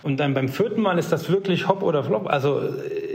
Und 0.03 0.19
dann 0.19 0.34
beim 0.34 0.47
vierten 0.47 0.82
Mal 0.82 0.99
ist 0.99 1.12
das 1.12 1.30
wirklich 1.30 1.67
hopp 1.67 1.82
oder 1.82 2.03
flop. 2.03 2.27
Also 2.27 2.60
äh, 2.62 3.07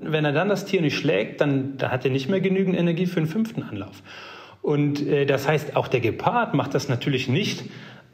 wenn 0.00 0.24
er 0.24 0.32
dann 0.32 0.48
das 0.48 0.64
Tier 0.64 0.80
nicht 0.80 0.96
schlägt, 0.96 1.40
dann, 1.40 1.76
dann 1.76 1.90
hat 1.90 2.04
er 2.04 2.10
nicht 2.10 2.28
mehr 2.28 2.40
genügend 2.40 2.76
Energie 2.76 3.06
für 3.06 3.20
den 3.20 3.26
fünften 3.26 3.62
Anlauf. 3.62 4.02
Und 4.62 5.06
äh, 5.06 5.26
das 5.26 5.48
heißt, 5.48 5.76
auch 5.76 5.88
der 5.88 6.00
Gepard 6.00 6.54
macht 6.54 6.74
das 6.74 6.88
natürlich 6.88 7.28
nicht 7.28 7.64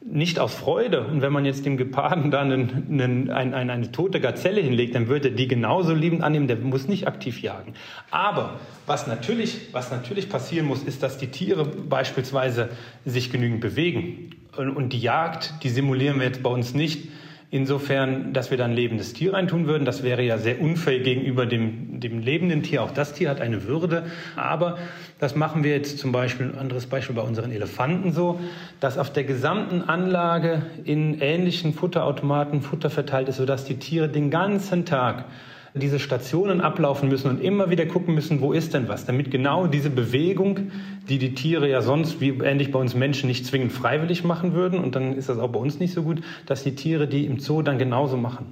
nicht 0.05 0.39
aus 0.39 0.55
Freude. 0.55 1.07
Und 1.07 1.23
wenn 1.23 1.33
man 1.33 1.45
jetzt 1.47 1.65
dem 1.65 1.77
Geparden 1.77 2.31
dann 2.31 2.53
einen, 2.53 3.01
einen, 3.01 3.31
ein, 3.31 3.55
ein, 3.55 3.71
eine 3.71 3.91
tote 3.91 4.21
Gazelle 4.21 4.61
hinlegt, 4.61 4.95
dann 4.95 5.09
würde 5.09 5.31
er 5.31 5.35
die 5.35 5.49
genauso 5.49 5.95
liebend 5.95 6.23
annehmen, 6.23 6.47
der 6.47 6.57
muss 6.57 6.87
nicht 6.89 7.09
aktiv 7.09 7.41
jagen. 7.41 7.73
Aber 8.11 8.61
was 8.87 9.07
natürlich, 9.07 9.73
was 9.73 9.91
natürlich 9.91 10.29
passieren 10.29 10.67
muss, 10.67 10.83
ist, 10.83 11.03
dass 11.03 11.17
die 11.17 11.29
Tiere 11.29 11.65
beispielsweise 11.65 12.69
sich 13.07 13.33
genügend 13.33 13.61
bewegen. 13.61 14.31
Und, 14.57 14.77
und 14.77 14.93
die 14.93 15.01
Jagd, 15.01 15.55
die 15.63 15.71
simulieren 15.71 16.19
wir 16.19 16.27
jetzt 16.27 16.43
bei 16.43 16.51
uns 16.51 16.75
nicht 16.75 17.09
Insofern, 17.55 18.33
dass 18.33 18.51
wir 18.51 18.59
dann 18.59 18.73
ein 18.73 18.77
lebendes 18.77 19.13
Tier 19.13 19.33
reintun 19.33 19.69
würden, 19.69 19.85
das 19.85 20.03
wäre 20.03 20.25
ja 20.25 20.39
sehr 20.39 20.61
unfair 20.61 20.99
gegenüber 20.99 21.47
dem, 21.47 22.01
dem 22.01 22.19
lebenden 22.19 22.65
Tier. 22.65 22.83
Auch 22.83 22.91
das 22.91 23.13
Tier 23.13 23.31
hat 23.31 23.41
eine 23.41 23.63
Würde. 23.63 24.07
Aber 24.35 24.77
das 25.21 25.37
machen 25.37 25.63
wir 25.63 25.71
jetzt 25.71 26.01
zum 26.01 26.11
Beispiel, 26.11 26.47
ein 26.47 26.59
anderes 26.59 26.87
Beispiel 26.87 27.15
bei 27.15 27.23
unseren 27.23 27.53
Elefanten 27.53 28.11
so, 28.11 28.41
dass 28.81 28.99
auf 28.99 29.13
der 29.13 29.23
gesamten 29.23 29.83
Anlage 29.83 30.63
in 30.83 31.21
ähnlichen 31.21 31.75
Futterautomaten 31.75 32.61
Futter 32.61 32.91
verteilt 32.91 33.29
ist, 33.29 33.37
sodass 33.37 33.65
die 33.65 33.77
Tiere 33.77 34.09
den 34.09 34.33
ganzen 34.33 34.85
Tag 34.85 35.27
diese 35.75 35.99
Stationen 35.99 36.61
ablaufen 36.61 37.09
müssen 37.09 37.29
und 37.29 37.43
immer 37.43 37.69
wieder 37.69 37.85
gucken 37.87 38.15
müssen, 38.15 38.41
wo 38.41 38.53
ist 38.53 38.75
denn 38.75 38.87
was, 38.89 39.07
damit 39.07 39.33
genau 39.33 39.67
diese 39.67 39.91
Bewegung, 39.91 40.71
die 41.09 41.19
die 41.19 41.35
Tiere 41.35 41.69
ja 41.69 41.83
sonst, 41.83 42.21
wie 42.21 42.29
ähnlich 42.29 42.71
bei 42.71 42.79
uns 42.79 42.95
Menschen, 42.95 43.27
nicht 43.27 43.45
zwingend 43.45 43.73
freiwillig 43.73 44.23
machen 44.23 44.53
würden, 44.55 44.79
und 44.79 44.95
dann 44.95 45.15
ist 45.15 45.29
das 45.29 45.39
auch 45.39 45.51
bei 45.51 45.59
uns 45.59 45.81
nicht 45.81 45.93
so 45.93 46.05
gut, 46.05 46.23
dass 46.47 46.63
die 46.63 46.77
Tiere 46.77 47.09
die 47.09 47.27
im 47.27 47.41
Zoo 47.41 47.63
dann 47.63 47.79
genauso 47.79 48.17
machen. 48.17 48.47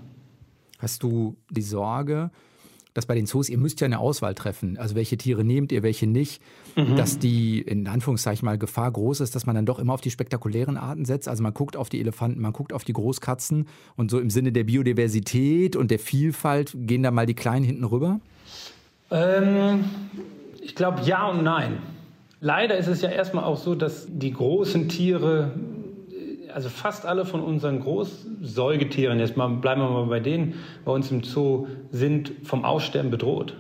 Hast 0.80 1.04
du 1.04 1.36
die 1.48 1.62
Sorge, 1.62 2.32
dass 2.94 3.06
bei 3.06 3.14
den 3.14 3.26
Zoos, 3.26 3.48
ihr 3.48 3.58
müsst 3.58 3.80
ja 3.80 3.86
eine 3.86 3.98
Auswahl 3.98 4.34
treffen, 4.34 4.76
also 4.76 4.94
welche 4.94 5.16
Tiere 5.16 5.44
nehmt 5.44 5.72
ihr, 5.72 5.82
welche 5.82 6.06
nicht, 6.06 6.42
mhm. 6.76 6.96
dass 6.96 7.18
die 7.18 7.60
in 7.60 7.88
Anführungszeichen 7.88 8.44
mal 8.44 8.58
Gefahr 8.58 8.90
groß 8.90 9.20
ist, 9.20 9.34
dass 9.34 9.46
man 9.46 9.54
dann 9.54 9.66
doch 9.66 9.78
immer 9.78 9.94
auf 9.94 10.00
die 10.00 10.10
spektakulären 10.10 10.76
Arten 10.76 11.04
setzt. 11.04 11.28
Also 11.28 11.42
man 11.42 11.54
guckt 11.54 11.76
auf 11.76 11.88
die 11.88 12.00
Elefanten, 12.00 12.40
man 12.40 12.52
guckt 12.52 12.72
auf 12.72 12.84
die 12.84 12.92
Großkatzen 12.92 13.66
und 13.96 14.10
so 14.10 14.18
im 14.18 14.30
Sinne 14.30 14.52
der 14.52 14.64
Biodiversität 14.64 15.76
und 15.76 15.90
der 15.90 15.98
Vielfalt 15.98 16.72
gehen 16.74 17.02
da 17.02 17.10
mal 17.10 17.26
die 17.26 17.34
Kleinen 17.34 17.64
hinten 17.64 17.84
rüber? 17.84 18.20
Ähm, 19.10 19.84
ich 20.60 20.74
glaube 20.74 21.02
ja 21.02 21.28
und 21.28 21.42
nein. 21.42 21.78
Leider 22.40 22.76
ist 22.76 22.88
es 22.88 23.02
ja 23.02 23.10
erstmal 23.10 23.44
auch 23.44 23.56
so, 23.56 23.74
dass 23.74 24.08
die 24.10 24.32
großen 24.32 24.88
Tiere 24.88 25.52
also 26.54 26.68
fast 26.68 27.06
alle 27.06 27.24
von 27.24 27.42
unseren 27.42 27.80
Großsäugetieren, 27.80 29.18
jetzt 29.18 29.36
mal, 29.36 29.48
bleiben 29.48 29.80
wir 29.80 29.90
mal 29.90 30.06
bei 30.06 30.20
denen, 30.20 30.54
bei 30.84 30.92
uns 30.92 31.10
im 31.10 31.22
Zoo, 31.22 31.66
sind 31.90 32.32
vom 32.44 32.64
Aussterben 32.64 33.10
bedroht. 33.10 33.54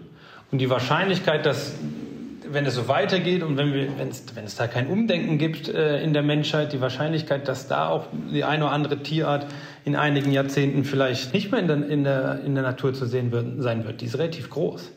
Und 0.50 0.58
die 0.58 0.68
Wahrscheinlichkeit, 0.68 1.46
dass, 1.46 1.76
wenn 2.50 2.66
es 2.66 2.74
so 2.74 2.88
weitergeht 2.88 3.42
und 3.42 3.56
wenn, 3.56 3.72
wir, 3.72 3.88
wenn, 3.98 4.08
es, 4.08 4.24
wenn 4.34 4.44
es 4.44 4.56
da 4.56 4.66
kein 4.66 4.86
Umdenken 4.86 5.38
gibt 5.38 5.68
äh, 5.68 6.02
in 6.02 6.12
der 6.12 6.22
Menschheit, 6.22 6.72
die 6.72 6.80
Wahrscheinlichkeit, 6.80 7.48
dass 7.48 7.68
da 7.68 7.88
auch 7.88 8.06
die 8.32 8.44
eine 8.44 8.64
oder 8.64 8.72
andere 8.72 8.98
Tierart 8.98 9.46
in 9.84 9.96
einigen 9.96 10.32
Jahrzehnten 10.32 10.84
vielleicht 10.84 11.32
nicht 11.32 11.50
mehr 11.50 11.60
in 11.60 11.68
der, 11.68 11.88
in 11.88 12.04
der, 12.04 12.40
in 12.44 12.54
der 12.54 12.62
Natur 12.62 12.92
zu 12.92 13.06
sehen 13.06 13.32
wird, 13.32 13.62
sein 13.62 13.84
wird, 13.86 14.00
die 14.02 14.06
ist 14.06 14.18
relativ 14.18 14.50
groß. 14.50 14.92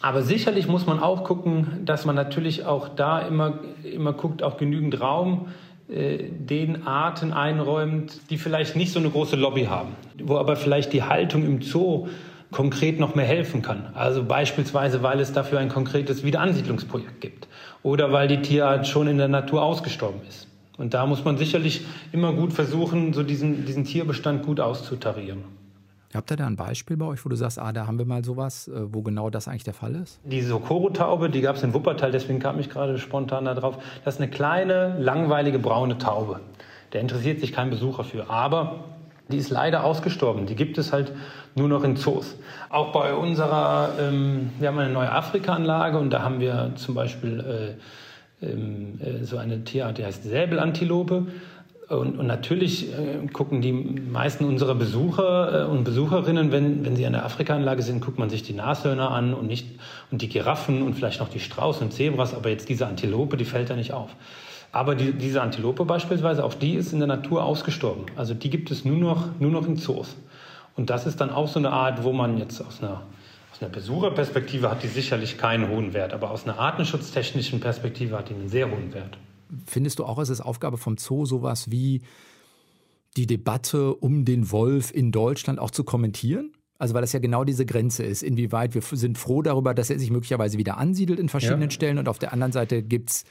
Aber 0.00 0.22
sicherlich 0.22 0.68
muss 0.68 0.86
man 0.86 1.00
auch 1.00 1.24
gucken, 1.24 1.84
dass 1.84 2.04
man 2.04 2.14
natürlich 2.14 2.64
auch 2.64 2.88
da 2.88 3.18
immer, 3.18 3.58
immer 3.82 4.12
guckt, 4.12 4.44
auch 4.44 4.56
genügend 4.56 5.00
Raum 5.00 5.48
den 5.88 6.86
Arten 6.86 7.32
einräumt, 7.32 8.20
die 8.28 8.36
vielleicht 8.36 8.76
nicht 8.76 8.92
so 8.92 8.98
eine 8.98 9.08
große 9.08 9.36
Lobby 9.36 9.64
haben, 9.64 9.94
wo 10.22 10.36
aber 10.36 10.56
vielleicht 10.56 10.92
die 10.92 11.02
Haltung 11.02 11.46
im 11.46 11.62
Zoo 11.62 12.08
konkret 12.50 13.00
noch 13.00 13.14
mehr 13.14 13.24
helfen 13.24 13.62
kann. 13.62 13.90
Also 13.94 14.22
beispielsweise, 14.24 15.02
weil 15.02 15.20
es 15.20 15.32
dafür 15.32 15.58
ein 15.58 15.68
konkretes 15.68 16.24
Wiederansiedlungsprojekt 16.24 17.20
gibt 17.20 17.48
oder 17.82 18.12
weil 18.12 18.28
die 18.28 18.42
Tierart 18.42 18.86
schon 18.86 19.06
in 19.06 19.18
der 19.18 19.28
Natur 19.28 19.62
ausgestorben 19.62 20.20
ist. 20.28 20.46
Und 20.76 20.94
da 20.94 21.06
muss 21.06 21.24
man 21.24 21.36
sicherlich 21.38 21.82
immer 22.12 22.32
gut 22.32 22.52
versuchen, 22.52 23.12
so 23.12 23.22
diesen, 23.22 23.64
diesen 23.64 23.84
Tierbestand 23.84 24.44
gut 24.44 24.60
auszutarieren. 24.60 25.44
Habt 26.14 26.30
ihr 26.30 26.36
da 26.36 26.46
ein 26.46 26.56
Beispiel 26.56 26.96
bei 26.96 27.04
euch, 27.04 27.22
wo 27.24 27.28
du 27.28 27.36
sagst, 27.36 27.58
ah, 27.58 27.70
da 27.72 27.86
haben 27.86 27.98
wir 27.98 28.06
mal 28.06 28.24
sowas, 28.24 28.68
äh, 28.68 28.92
wo 28.92 29.02
genau 29.02 29.28
das 29.28 29.46
eigentlich 29.46 29.64
der 29.64 29.74
Fall 29.74 29.94
ist? 29.94 30.20
Die 30.24 30.40
Socorro-Taube, 30.40 31.28
die 31.28 31.42
gab 31.42 31.56
es 31.56 31.62
in 31.62 31.74
Wuppertal, 31.74 32.12
deswegen 32.12 32.38
kam 32.38 32.58
ich 32.58 32.70
gerade 32.70 32.98
spontan 32.98 33.44
da 33.44 33.54
drauf. 33.54 33.78
Das 34.04 34.14
ist 34.14 34.20
eine 34.20 34.30
kleine, 34.30 34.98
langweilige 34.98 35.58
braune 35.58 35.98
Taube. 35.98 36.40
Da 36.90 36.98
interessiert 36.98 37.40
sich 37.40 37.52
kein 37.52 37.68
Besucher 37.68 38.04
für. 38.04 38.30
Aber 38.30 38.84
die 39.30 39.36
ist 39.36 39.50
leider 39.50 39.84
ausgestorben. 39.84 40.46
Die 40.46 40.54
gibt 40.54 40.78
es 40.78 40.92
halt 40.92 41.12
nur 41.54 41.68
noch 41.68 41.84
in 41.84 41.96
Zoos. 41.96 42.36
Auch 42.70 42.92
bei 42.92 43.12
unserer, 43.12 43.90
ähm, 44.00 44.50
wir 44.58 44.68
haben 44.68 44.78
eine 44.78 44.92
neue 44.92 45.12
Afrika-Anlage 45.12 45.98
und 45.98 46.10
da 46.10 46.22
haben 46.22 46.40
wir 46.40 46.72
zum 46.76 46.94
Beispiel 46.94 47.76
äh, 48.42 48.46
ähm, 48.46 48.98
äh, 49.00 49.24
so 49.24 49.36
eine 49.36 49.64
Tierart, 49.64 49.98
die 49.98 50.04
heißt 50.04 50.24
Säbelantilope. 50.24 51.26
Und, 51.88 52.18
und 52.18 52.26
natürlich 52.26 52.92
äh, 52.92 53.26
gucken 53.32 53.62
die 53.62 53.72
meisten 53.72 54.44
unserer 54.44 54.74
Besucher 54.74 55.64
äh, 55.64 55.70
und 55.70 55.84
Besucherinnen, 55.84 56.52
wenn, 56.52 56.84
wenn 56.84 56.96
sie 56.96 57.06
an 57.06 57.14
der 57.14 57.24
Afrikaanlage 57.24 57.82
sind, 57.82 58.04
guckt 58.04 58.18
man 58.18 58.28
sich 58.28 58.42
die 58.42 58.52
Nashörner 58.52 59.10
an 59.10 59.32
und 59.32 59.46
nicht 59.46 59.66
und 60.10 60.20
die 60.20 60.28
Giraffen 60.28 60.82
und 60.82 60.94
vielleicht 60.94 61.20
noch 61.20 61.30
die 61.30 61.40
Strauß 61.40 61.80
und 61.80 61.94
Zebras, 61.94 62.34
aber 62.34 62.50
jetzt 62.50 62.68
diese 62.68 62.86
Antilope, 62.86 63.38
die 63.38 63.46
fällt 63.46 63.70
da 63.70 63.76
nicht 63.76 63.94
auf. 63.94 64.10
Aber 64.70 64.94
die, 64.94 65.12
diese 65.12 65.40
Antilope 65.40 65.86
beispielsweise, 65.86 66.44
auch 66.44 66.52
die 66.52 66.74
ist 66.74 66.92
in 66.92 66.98
der 66.98 67.08
Natur 67.08 67.42
ausgestorben. 67.42 68.04
Also 68.16 68.34
die 68.34 68.50
gibt 68.50 68.70
es 68.70 68.84
nur 68.84 68.98
noch, 68.98 69.28
nur 69.38 69.50
noch 69.50 69.66
in 69.66 69.76
Zoos. 69.76 70.14
Und 70.76 70.90
das 70.90 71.06
ist 71.06 71.22
dann 71.22 71.30
auch 71.30 71.48
so 71.48 71.58
eine 71.58 71.70
Art, 71.70 72.04
wo 72.04 72.12
man 72.12 72.36
jetzt 72.36 72.60
aus 72.60 72.82
einer, 72.82 73.00
aus 73.50 73.62
einer 73.62 73.70
Besucherperspektive 73.70 74.70
hat 74.70 74.82
die 74.82 74.88
sicherlich 74.88 75.38
keinen 75.38 75.70
hohen 75.70 75.94
Wert, 75.94 76.12
aber 76.12 76.32
aus 76.32 76.44
einer 76.44 76.58
artenschutztechnischen 76.58 77.60
Perspektive 77.60 78.18
hat 78.18 78.28
die 78.28 78.34
einen 78.34 78.50
sehr 78.50 78.70
hohen 78.70 78.92
Wert. 78.92 79.16
Findest 79.66 79.98
du 79.98 80.04
auch, 80.04 80.18
es 80.18 80.28
ist 80.28 80.40
Aufgabe 80.40 80.78
vom 80.78 80.96
Zoo, 80.96 81.24
sowas 81.24 81.70
wie 81.70 82.02
die 83.16 83.26
Debatte 83.26 83.94
um 83.94 84.24
den 84.24 84.50
Wolf 84.50 84.92
in 84.94 85.12
Deutschland 85.12 85.58
auch 85.58 85.70
zu 85.70 85.84
kommentieren? 85.84 86.52
Also 86.78 86.94
weil 86.94 87.00
das 87.00 87.12
ja 87.12 87.18
genau 87.18 87.42
diese 87.42 87.66
Grenze 87.66 88.04
ist, 88.04 88.22
inwieweit 88.22 88.74
wir 88.74 88.82
sind 88.82 89.18
froh 89.18 89.42
darüber, 89.42 89.74
dass 89.74 89.90
er 89.90 89.98
sich 89.98 90.10
möglicherweise 90.10 90.58
wieder 90.58 90.78
ansiedelt 90.78 91.18
in 91.18 91.28
verschiedenen 91.28 91.62
ja. 91.62 91.70
Stellen 91.70 91.98
und 91.98 92.08
auf 92.08 92.20
der 92.20 92.32
anderen 92.32 92.52
Seite 92.52 92.82
gibt 92.84 93.10
es 93.10 93.24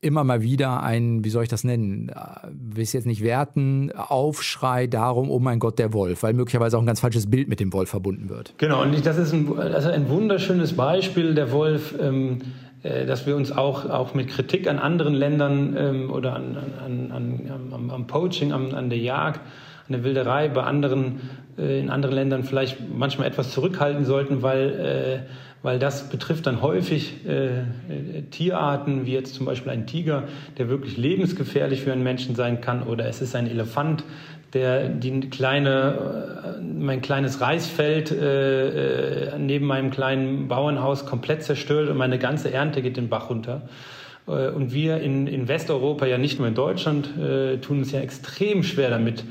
immer 0.00 0.22
mal 0.22 0.42
wieder 0.42 0.82
ein, 0.84 1.24
wie 1.24 1.30
soll 1.30 1.42
ich 1.42 1.48
das 1.48 1.64
nennen, 1.64 2.08
äh, 2.10 2.14
will 2.52 2.82
ich 2.82 2.90
es 2.90 2.92
jetzt 2.92 3.06
nicht 3.06 3.22
werten, 3.22 3.90
Aufschrei 3.92 4.86
darum, 4.86 5.28
oh 5.28 5.40
mein 5.40 5.58
Gott, 5.58 5.80
der 5.80 5.92
Wolf, 5.92 6.22
weil 6.22 6.34
möglicherweise 6.34 6.76
auch 6.76 6.82
ein 6.82 6.86
ganz 6.86 7.00
falsches 7.00 7.28
Bild 7.28 7.48
mit 7.48 7.58
dem 7.58 7.72
Wolf 7.72 7.90
verbunden 7.90 8.28
wird. 8.28 8.54
Genau, 8.58 8.82
und 8.82 9.04
das 9.04 9.18
ist 9.18 9.32
ein, 9.32 9.58
also 9.58 9.88
ein 9.88 10.08
wunderschönes 10.08 10.74
Beispiel, 10.74 11.34
der 11.34 11.50
Wolf. 11.50 11.96
Ähm, 12.00 12.38
äh, 12.42 12.67
dass 12.82 13.26
wir 13.26 13.34
uns 13.34 13.50
auch, 13.50 13.90
auch 13.90 14.14
mit 14.14 14.28
Kritik 14.28 14.68
an 14.68 14.78
anderen 14.78 15.14
Ländern 15.14 15.76
ähm, 15.76 16.10
oder 16.12 16.36
an, 16.36 16.56
an, 16.84 17.10
an, 17.10 17.72
am, 17.72 17.90
am 17.90 18.06
Poaching, 18.06 18.52
an, 18.52 18.72
an 18.74 18.88
der 18.88 18.98
Jagd, 18.98 19.40
an 19.88 19.92
der 19.92 20.04
Wilderei 20.04 20.48
bei 20.48 20.62
anderen, 20.62 21.20
äh, 21.58 21.80
in 21.80 21.90
anderen 21.90 22.14
Ländern 22.14 22.44
vielleicht 22.44 22.76
manchmal 22.94 23.26
etwas 23.26 23.52
zurückhalten 23.52 24.04
sollten, 24.04 24.42
weil, 24.42 25.24
äh, 25.26 25.28
weil 25.62 25.78
das 25.78 26.10
betrifft 26.10 26.46
dann 26.46 26.62
häufig 26.62 27.26
äh, 27.26 27.58
äh, 27.58 27.62
Tierarten, 28.30 29.06
wie 29.06 29.12
jetzt 29.12 29.34
zum 29.34 29.46
Beispiel 29.46 29.72
ein 29.72 29.86
Tiger, 29.86 30.24
der 30.58 30.68
wirklich 30.68 30.96
lebensgefährlich 30.96 31.82
für 31.82 31.92
einen 31.92 32.02
Menschen 32.02 32.34
sein 32.34 32.60
kann, 32.60 32.82
oder 32.82 33.06
es 33.06 33.20
ist 33.22 33.34
ein 33.34 33.48
Elefant, 33.48 34.04
der 34.54 34.88
die 34.88 35.20
kleine, 35.30 36.58
äh, 36.58 36.62
mein 36.62 37.02
kleines 37.02 37.40
Reisfeld 37.40 38.10
äh, 38.10 39.28
äh, 39.28 39.38
neben 39.38 39.66
meinem 39.66 39.90
kleinen 39.90 40.48
Bauernhaus 40.48 41.06
komplett 41.06 41.42
zerstört 41.42 41.88
und 41.88 41.96
meine 41.96 42.18
ganze 42.18 42.52
Ernte 42.52 42.82
geht 42.82 42.96
den 42.96 43.08
Bach 43.08 43.30
runter. 43.30 43.62
Äh, 44.26 44.48
und 44.48 44.72
wir 44.72 45.00
in, 45.00 45.26
in 45.26 45.48
Westeuropa, 45.48 46.06
ja 46.06 46.18
nicht 46.18 46.38
nur 46.38 46.48
in 46.48 46.54
Deutschland, 46.54 47.10
äh, 47.18 47.58
tun 47.58 47.80
es 47.80 47.92
ja 47.92 48.00
extrem 48.00 48.62
schwer 48.62 48.90
damit, 48.90 49.24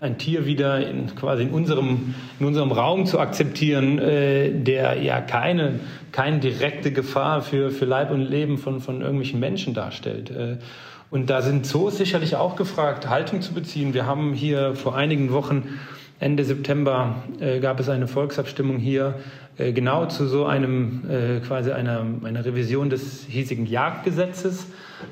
ein 0.00 0.18
Tier 0.18 0.44
wieder 0.44 0.86
in, 0.86 1.14
quasi 1.14 1.44
in 1.44 1.50
unserem, 1.50 2.14
in 2.38 2.46
unserem 2.46 2.72
Raum 2.72 3.06
zu 3.06 3.18
akzeptieren, 3.20 3.98
äh, 3.98 4.50
der 4.50 5.00
ja 5.02 5.20
keine, 5.20 5.80
keine 6.12 6.40
direkte 6.40 6.92
Gefahr 6.92 7.42
für, 7.42 7.70
für 7.70 7.84
Leib 7.84 8.10
und 8.10 8.20
Leben 8.20 8.58
von, 8.58 8.80
von 8.80 9.00
irgendwelchen 9.00 9.40
Menschen 9.40 9.72
darstellt. 9.72 10.30
Äh, 10.30 10.56
und 11.10 11.30
da 11.30 11.42
sind 11.42 11.66
Zoos 11.66 11.96
sicherlich 11.96 12.36
auch 12.36 12.56
gefragt, 12.56 13.08
Haltung 13.08 13.40
zu 13.40 13.52
beziehen. 13.52 13.94
Wir 13.94 14.06
haben 14.06 14.32
hier 14.32 14.74
vor 14.74 14.96
einigen 14.96 15.32
Wochen, 15.32 15.78
Ende 16.20 16.44
September, 16.44 17.16
äh, 17.40 17.60
gab 17.60 17.80
es 17.80 17.88
eine 17.88 18.08
Volksabstimmung 18.08 18.78
hier 18.78 19.14
äh, 19.58 19.72
genau 19.72 20.06
zu 20.06 20.26
so 20.26 20.46
einem, 20.46 21.02
äh, 21.08 21.40
quasi 21.40 21.70
einer, 21.70 22.04
einer 22.24 22.44
Revision 22.44 22.90
des 22.90 23.26
hiesigen 23.28 23.66
Jagdgesetzes. 23.66 24.66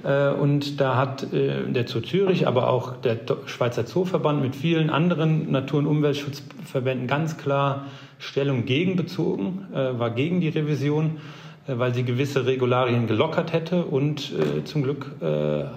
Äh, 0.04 0.30
und 0.30 0.80
da 0.80 0.96
hat 0.96 1.32
äh, 1.32 1.70
der 1.70 1.86
Zoo 1.86 2.00
Zürich, 2.00 2.46
aber 2.46 2.68
auch 2.68 2.96
der 2.96 3.18
Schweizer 3.46 3.86
Zooverband 3.86 4.42
mit 4.42 4.56
vielen 4.56 4.90
anderen 4.90 5.50
Natur- 5.50 5.80
und 5.80 5.86
Umweltschutzverbänden 5.86 7.06
ganz 7.06 7.36
klar 7.36 7.86
Stellung 8.18 8.64
gegen 8.64 8.96
bezogen, 8.96 9.66
äh, 9.72 9.98
war 9.98 10.10
gegen 10.10 10.40
die 10.40 10.48
Revision. 10.48 11.18
Äh, 11.66 11.78
weil 11.78 11.94
sie 11.94 12.04
gewisse 12.04 12.46
Regularien 12.46 13.06
gelockert 13.06 13.52
hätte. 13.52 13.84
Und 13.84 14.32
äh, 14.32 14.64
zum 14.64 14.82
Glück 14.82 15.16
äh, 15.20 15.24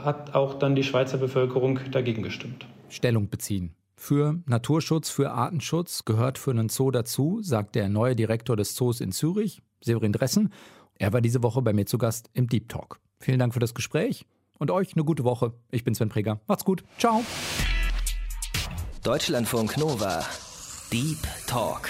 hat 0.03 0.35
auch 0.35 0.55
dann 0.55 0.75
die 0.75 0.83
Schweizer 0.83 1.17
Bevölkerung 1.17 1.79
dagegen 1.91 2.23
gestimmt. 2.23 2.65
Stellung 2.89 3.29
beziehen. 3.29 3.75
Für 3.97 4.39
Naturschutz, 4.45 5.09
für 5.09 5.31
Artenschutz 5.31 6.05
gehört 6.05 6.37
für 6.37 6.51
einen 6.51 6.69
Zoo 6.69 6.91
dazu, 6.91 7.39
sagt 7.41 7.75
der 7.75 7.89
neue 7.89 8.15
Direktor 8.15 8.57
des 8.57 8.75
Zoos 8.75 8.99
in 8.99 9.11
Zürich, 9.11 9.61
Severin 9.81 10.11
Dressen. 10.11 10.51
Er 10.97 11.13
war 11.13 11.21
diese 11.21 11.43
Woche 11.43 11.61
bei 11.61 11.73
mir 11.73 11.85
zu 11.85 11.97
Gast 11.97 12.29
im 12.33 12.47
Deep 12.47 12.69
Talk. 12.69 12.99
Vielen 13.19 13.39
Dank 13.39 13.53
für 13.53 13.59
das 13.59 13.73
Gespräch 13.73 14.25
und 14.59 14.69
euch 14.69 14.95
eine 14.95 15.05
gute 15.05 15.23
Woche. 15.23 15.53
Ich 15.71 15.83
bin 15.83 15.95
Sven 15.95 16.09
Preger. 16.09 16.39
Macht's 16.47 16.65
gut. 16.65 16.83
Ciao. 16.97 17.23
Deutschlandfunk 19.03 19.77
Nova. 19.77 20.23
Deep 20.91 21.19
Talk. 21.47 21.89